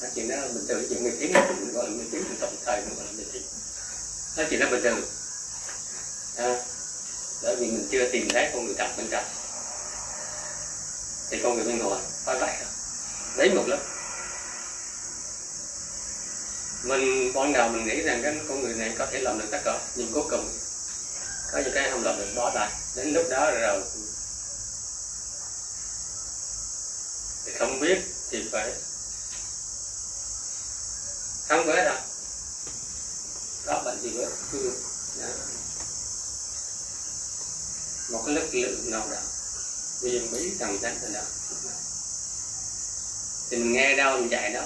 nói 0.00 0.10
chuyện 0.14 0.28
đó 0.28 0.36
bình 0.54 0.66
thường 0.68 0.86
chuyện 0.88 1.02
người 1.02 1.16
tiếng 1.20 1.32
mình 1.32 1.72
gọi 1.72 1.90
người 1.90 2.06
tiếng 2.12 2.24
mình 2.28 2.38
tổng 2.40 2.56
thời 2.66 2.80
mình 2.80 2.96
gọi 2.96 3.06
người 3.14 3.26
tiếng 3.32 3.42
nói 4.36 4.46
chuyện 4.50 4.60
đó 4.60 4.66
bình 4.70 4.82
thường. 4.82 5.02
À, 6.36 6.62
bởi 7.42 7.56
vì 7.56 7.66
mình 7.66 7.88
chưa 7.92 8.10
tìm 8.12 8.28
thấy 8.32 8.50
con 8.52 8.66
người 8.66 8.74
thật 8.78 8.88
bên 8.96 9.06
trong. 9.10 9.24
Thì 11.30 11.40
con 11.42 11.54
người 11.54 11.64
bên 11.64 11.78
ngoài 11.78 12.00
phải 12.24 12.38
vậy 12.38 12.56
lấy 13.36 13.48
đấy 13.48 13.56
một 13.56 13.64
lớp 13.66 13.93
mình, 16.84 17.32
ban 17.32 17.52
đầu 17.52 17.68
mình 17.68 17.84
nghĩ 17.86 18.02
rằng 18.02 18.22
cái 18.22 18.40
con 18.48 18.62
người 18.62 18.74
này 18.74 18.94
có 18.98 19.06
thể 19.06 19.20
làm 19.20 19.38
được 19.38 19.46
tất 19.50 19.60
cả, 19.64 19.80
nhưng 19.94 20.12
cuối 20.12 20.24
cùng 20.30 20.50
có 21.52 21.58
những 21.58 21.74
cái 21.74 21.90
không 21.90 22.04
làm 22.04 22.18
được, 22.18 22.32
bỏ 22.36 22.52
lại. 22.54 22.72
Đến 22.94 23.12
lúc 23.12 23.26
đó 23.30 23.50
rồi, 23.50 23.82
thì 27.44 27.52
không 27.58 27.80
biết 27.80 27.98
thì 28.30 28.48
phải 28.52 28.72
không 31.48 31.66
biết 31.66 31.84
đâu 31.84 31.96
có 33.66 33.82
bệnh 33.84 34.00
gì 34.02 34.10
với 34.10 34.26
cứ 34.52 34.72
một 38.08 38.22
cái 38.26 38.34
lực 38.34 38.54
lượng 38.54 38.90
nào 38.90 39.08
đó. 39.10 39.16
Vì 40.00 40.28
bí 40.32 40.52
thần 40.58 40.78
thánh 40.82 40.98
ở 41.02 41.08
đó. 41.08 41.20
Thì 43.50 43.56
mình 43.56 43.72
nghe 43.72 43.96
đâu, 43.96 44.18
mình 44.18 44.28
chạy 44.30 44.50
đó 44.50 44.64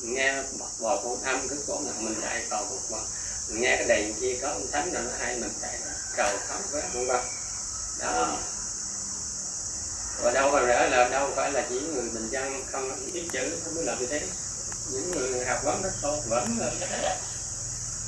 nghe 0.00 0.42
bò 0.80 0.96
con 1.04 1.22
âm 1.22 1.48
cứ 1.48 1.56
cổ 1.66 1.80
mình 2.00 2.14
chạy 2.22 2.44
cầu 2.50 2.64
một 2.64 2.78
vòng 2.90 3.06
mình 3.48 3.60
nghe 3.60 3.76
cái 3.76 3.84
đèn 3.88 4.14
kia 4.20 4.38
có 4.42 4.54
một 4.54 4.66
thánh 4.72 4.92
rồi 4.92 5.02
nó 5.02 5.10
hay 5.18 5.36
mình 5.36 5.52
chạy 5.62 5.78
cầu 6.16 6.38
khóc 6.48 6.60
với 6.70 6.82
vân 6.94 7.06
vân 7.06 7.20
đó. 7.98 8.38
Và 10.22 10.30
đâu 10.30 10.50
còn 10.52 10.66
nữa 10.66 10.88
là 10.90 11.08
đâu 11.08 11.30
phải 11.36 11.52
là 11.52 11.66
chỉ 11.68 11.80
người 11.80 12.08
bình 12.14 12.28
dân 12.30 12.64
không 12.72 13.12
biết 13.12 13.24
chữ 13.32 13.56
không 13.64 13.74
biết 13.74 13.82
làm 13.84 13.98
như 14.00 14.06
thế. 14.06 14.20
Những 14.92 15.10
người 15.10 15.44
học 15.44 15.60
vấn 15.64 15.82
rất 15.82 15.92
tốt 16.02 16.20
vẫn 16.28 16.56
là 16.58 16.70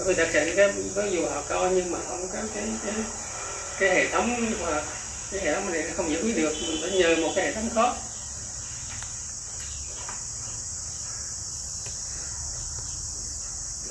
vì 0.07 0.15
thật 0.15 0.29
sự 0.33 0.53
cái 0.57 0.73
có 0.97 1.03
dù 1.03 1.27
họ 1.27 1.43
coi 1.49 1.71
nhưng 1.71 1.93
mà 1.93 1.99
không 2.09 2.29
có 2.29 2.39
cái 2.55 2.65
cái 2.85 2.95
cái 3.79 3.91
hệ 3.91 4.09
thống 4.09 4.57
mà 4.61 4.83
cái 5.33 5.41
hệ 5.41 5.55
thống 5.55 5.73
này 5.73 5.91
không 5.97 6.13
giải 6.13 6.23
quyết 6.23 6.37
được. 6.37 6.53
Mình 6.61 6.79
phải 6.83 6.91
nhờ 6.91 7.17
một 7.17 7.33
cái 7.37 7.47
hệ 7.47 7.53
thống 7.53 7.71
khó 7.75 7.97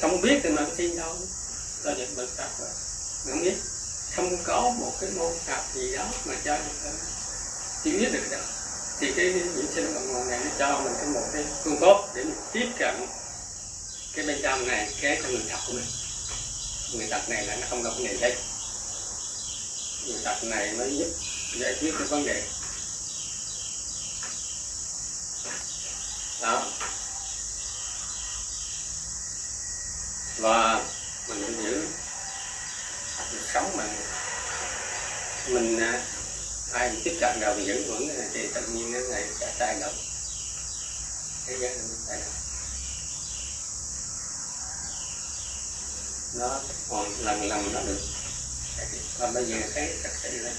không 0.02 0.22
biết 0.22 0.40
thì 0.44 0.50
mình 0.50 0.70
xin 0.78 0.98
đâu 0.98 1.18
là 1.84 1.94
nhận 1.94 2.16
mình 2.16 2.30
tập 2.38 2.50
rồi. 2.60 2.70
Mình 3.26 3.34
không 3.36 3.44
biết. 3.44 3.56
Không 4.16 4.38
có 4.44 4.70
một 4.80 4.92
cái 5.02 5.10
môn 5.10 5.34
học 5.48 5.66
gì 5.76 5.96
đó 5.96 6.06
mà 6.26 6.34
cho 6.46 6.58
mình 6.84 6.96
chỉ 7.84 7.92
biết 7.92 8.10
được 8.14 8.28
đó. 8.32 8.38
Thì 9.00 9.12
cái 9.12 9.26
những 9.34 9.68
sinh 9.76 9.94
cộng 9.94 10.14
nguồn 10.14 10.28
này 10.28 10.40
nó 10.44 10.52
cho 10.60 10.82
mình 10.84 10.94
cái 10.98 11.06
một 11.06 11.28
cái 11.34 11.46
phương 11.64 11.80
pháp 11.80 12.16
để 12.16 12.24
mình 12.24 12.38
tiếp 12.54 12.68
cận 12.80 13.08
cái 14.14 14.26
bên 14.26 14.40
trong 14.44 14.68
này, 14.68 14.90
cái 15.02 15.20
cho 15.24 15.30
người 15.30 15.44
thật 15.50 15.60
của 15.68 15.74
mình. 15.74 15.86
Người 16.94 17.08
thật 17.12 17.30
này 17.30 17.46
là 17.46 17.56
nó 17.56 17.68
không 17.70 17.84
có 17.84 17.90
vấn 17.90 18.04
đề 18.04 18.18
đấy 18.18 18.36
người 20.08 20.22
thật 20.24 20.44
này 20.44 20.74
mới 20.74 20.98
giúp 20.98 21.08
giải 21.60 21.76
quyết 21.80 21.94
cái 21.98 22.08
vấn 22.08 22.26
đề 22.26 22.44
đó 26.42 26.66
và 30.38 30.84
mình 31.28 31.44
phải 31.44 31.64
giữ 31.64 31.88
cuộc 33.32 33.38
sống 33.54 33.78
mình 33.78 33.90
mình 35.48 35.80
ai 36.72 36.92
tiếp 37.04 37.18
cận 37.22 37.40
nào 37.40 37.54
mình 37.56 37.66
giữ 37.66 37.84
vững 37.88 38.10
à, 38.10 38.26
thì 38.34 38.48
tự 38.54 38.62
nhiên 38.62 38.94
cái 38.94 39.02
này 39.12 39.24
sẽ 39.40 39.54
thay 39.60 39.78
động 39.80 39.96
thế 41.46 41.58
giới 41.60 41.76
nó 41.78 41.84
thay 42.08 42.20
động 42.20 42.34
nó 46.34 46.60
còn 46.90 47.12
lần 47.20 47.44
lần 47.44 47.74
nó 47.74 47.82
được. 47.82 48.00
Và 49.18 49.32
bây 49.32 49.46
giờ 49.46 49.56
thấy 49.74 49.98
thật 50.04 50.10
sự 50.24 50.30
là 50.30 50.52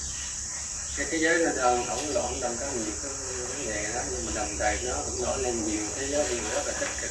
cái 0.96 1.06
thế 1.10 1.18
giới 1.18 1.38
nó 1.38 1.50
đang 1.56 1.86
hỗn 1.86 2.04
loạn 2.06 2.40
đang 2.40 2.56
có 2.60 2.66
nhiều 2.66 2.92
cái 3.02 3.12
vấn 3.48 3.66
đề 3.66 3.92
đó 3.94 4.00
nhưng 4.10 4.26
mà 4.26 4.32
đồng 4.34 4.56
thời 4.58 4.78
nó 4.82 4.94
cũng 5.06 5.22
nổi 5.22 5.42
lên 5.42 5.66
nhiều 5.66 5.82
thế 5.96 6.06
giới 6.10 6.28
điều 6.28 6.42
rất 6.54 6.66
là 6.66 6.72
tích 6.80 6.88
cực. 7.00 7.10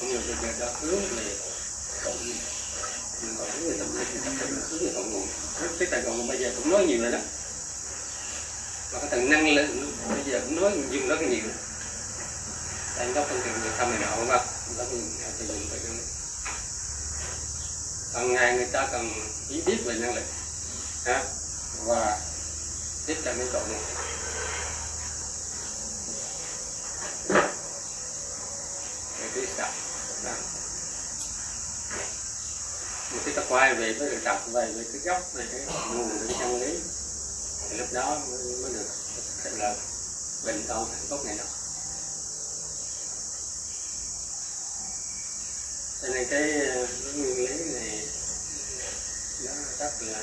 Cũng 0.00 0.08
như 0.08 0.20
bây 0.26 0.36
giờ 0.42 0.66
đó, 0.66 0.72
hướng 0.80 1.16
về 1.16 1.36
cái 5.78 5.88
tài 5.90 6.02
cộng 6.02 6.28
bây 6.28 6.38
giờ 6.38 6.52
cũng 6.56 6.70
nói 6.70 6.86
nhiều 6.86 7.02
rồi 7.02 7.12
đó. 7.12 7.18
Và 8.92 8.98
cái 8.98 9.08
thằng 9.10 9.30
năng 9.30 9.48
lượng 9.48 9.92
bây 10.08 10.24
giờ 10.32 10.40
cũng 10.44 10.60
nói 10.60 10.72
dùng 10.90 11.08
rất 11.08 11.20
là 11.20 11.28
nhiều. 11.28 11.42
Anh 12.98 13.14
đốc 13.14 13.28
phân 13.28 13.40
tiền 13.44 13.52
người 13.62 13.72
thăm 13.78 13.90
này 13.90 13.98
nọ 13.98 14.16
không 14.16 14.28
không 14.28 14.76
đó 14.78 14.84
thì 14.90 15.00
thì 15.38 15.46
dùng 15.48 15.68
phải 15.70 15.80
hàng 18.14 18.32
ngày 18.32 18.56
người 18.56 18.66
ta 18.72 18.88
cần 18.92 19.10
chỉ 19.48 19.60
biết 19.66 19.76
về 19.84 19.94
năng 19.94 20.14
lực 20.14 20.24
ha 21.04 21.24
và 21.84 22.20
tiếp 23.06 23.16
cận 23.24 23.38
với 23.38 23.46
cộng 23.52 23.72
này 23.72 23.80
để 29.20 29.28
cái 29.34 29.46
tập 29.56 29.70
đó 30.24 30.32
một 33.36 33.42
ta 33.42 33.48
quay 33.48 33.74
về 33.74 33.92
với 33.92 34.10
cái 34.10 34.20
tập 34.24 34.42
về 34.52 34.72
với 34.72 34.84
cái 34.92 35.00
gốc 35.04 35.32
về 35.34 35.44
cái 35.52 35.60
nguồn 35.90 36.10
cái 36.28 36.36
chân 36.38 36.60
lý. 36.60 36.78
Thì 37.70 37.76
lúc 37.76 37.92
đó 37.92 38.20
mới, 38.30 38.56
mới 38.62 38.72
được 38.72 38.86
thật 39.44 39.50
là 39.56 39.74
bình 40.44 40.66
an 40.68 40.84
hạnh 40.90 41.06
phúc 41.08 41.24
này 41.24 41.34
nọ 41.34 41.44
cho 46.02 46.08
nên 46.08 46.28
cái, 46.30 46.52
cái 47.04 47.12
nguyên 47.14 47.36
lý 47.36 47.72
này 47.72 48.08
nó 49.44 49.52
rất 49.78 49.92
là 50.00 50.20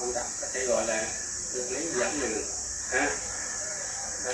quan 0.00 0.12
trọng. 0.14 0.26
Có 0.40 0.46
thể 0.52 0.66
gọi 0.66 0.86
là 0.86 1.08
nguyên 1.54 1.72
lý 1.72 2.00
dẫn 2.00 2.20
đường 2.20 2.44
ha? 2.90 3.16
Đó, 4.24 4.32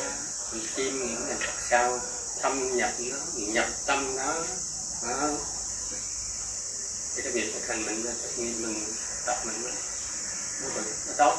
mình 0.52 0.66
chim 0.76 0.98
những 0.98 1.28
này 1.28 1.36
sao 1.70 2.00
thâm 2.42 2.76
nhập 2.76 2.90
nó 2.98 3.16
nhập 3.36 3.68
tâm 3.86 4.16
nó 4.16 4.44
đó 5.02 5.30
thì 7.18 7.24
cái 7.24 7.32
việc 7.32 7.52
thực 7.54 7.68
hành 7.68 7.86
mình 7.86 8.02
thực 8.22 8.38
nghiệm 8.38 8.62
mình 8.62 8.84
tập 9.26 9.38
mình 9.44 9.62
nó 9.62 9.70
nó, 10.62 10.82
nó 11.06 11.12
tốt. 11.18 11.38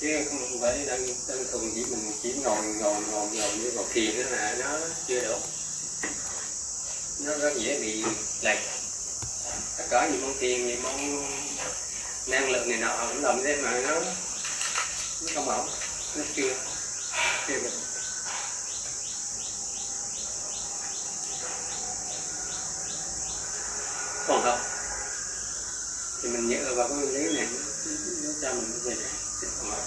Chứ 0.00 0.24
không 0.30 0.60
phải 0.60 0.84
đơn 0.86 1.06
đơn 1.28 1.46
thuần 1.52 1.72
chỉ 1.74 1.84
mình 1.84 2.12
chỉ 2.22 2.32
ngồi 2.32 2.62
ngồi 2.62 2.94
ngồi 3.10 3.26
ngồi 3.26 3.56
như 3.56 3.70
ngồi 3.70 3.84
thiền 3.92 4.16
đó 4.16 4.30
là 4.30 4.54
nó 4.58 4.78
chưa 5.06 5.20
đủ. 5.20 5.38
Nó 7.18 7.34
rất 7.34 7.56
dễ 7.56 7.78
bị 7.80 8.04
lệch. 8.40 8.58
Có 9.90 10.06
những 10.12 10.22
món 10.22 10.34
tiền 10.40 10.66
những 10.66 10.82
món 10.82 11.26
năng 12.26 12.50
lượng 12.50 12.68
này 12.68 12.78
nọ 12.78 13.06
cũng 13.08 13.24
làm 13.24 13.42
thế 13.42 13.56
mà 13.56 13.70
nó 13.80 14.00
nó 15.20 15.32
không 15.34 15.48
ổn 15.48 15.68
nó 16.16 16.24
chưa 16.36 16.54
chưa 17.48 17.60
được. 17.60 17.87
Còn 24.28 24.42
không? 24.42 24.58
Thì 26.22 26.28
mình 26.28 26.48
nhớ 26.48 26.74
vào 26.74 26.88
cái 26.88 26.96
nguyên 26.96 27.12
lý 27.14 27.36
này 27.36 27.48
nó 28.22 28.30
cho 28.42 28.52
mình 28.52 28.80
cái 28.84 28.94
gì? 28.94 29.02
Sẽ 29.40 29.48
còn 29.60 29.70
ổn 29.70 29.80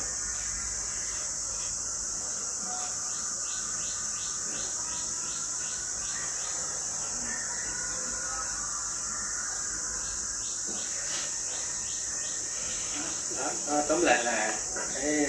đó, 13.67 13.81
tóm 13.87 14.01
lại 14.01 14.23
là 14.23 14.57
cái 14.95 15.27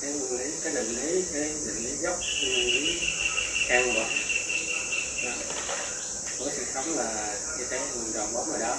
cái 0.00 0.12
nguyên 0.12 0.38
lý 0.38 0.52
cái 0.62 0.72
định 0.72 0.96
lý 0.96 1.24
cái 1.32 1.54
định 1.66 1.84
lý 1.84 1.96
gốc 1.96 2.18
cái 2.40 2.50
nguyên 2.50 2.68
lý 2.68 3.00
căn 3.68 3.94
bản 3.94 4.10
của 6.38 6.50
sự 6.56 6.64
sống 6.74 6.98
là 6.98 7.33
cái 7.70 7.80
thế 7.80 7.94
mình 7.94 8.12
đòn 8.14 8.32
bóng 8.32 8.52
ở 8.52 8.58
đó. 8.58 8.76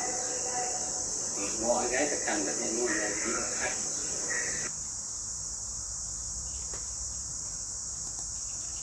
Mọi 1.62 1.86
cái 1.92 2.08
thực 2.10 2.26
hành 2.26 2.46
thực 2.46 2.60
hiện 2.60 2.80
nguyên 2.80 2.98
là 2.98 3.10
chỉ 3.26 3.32
là 3.32 3.72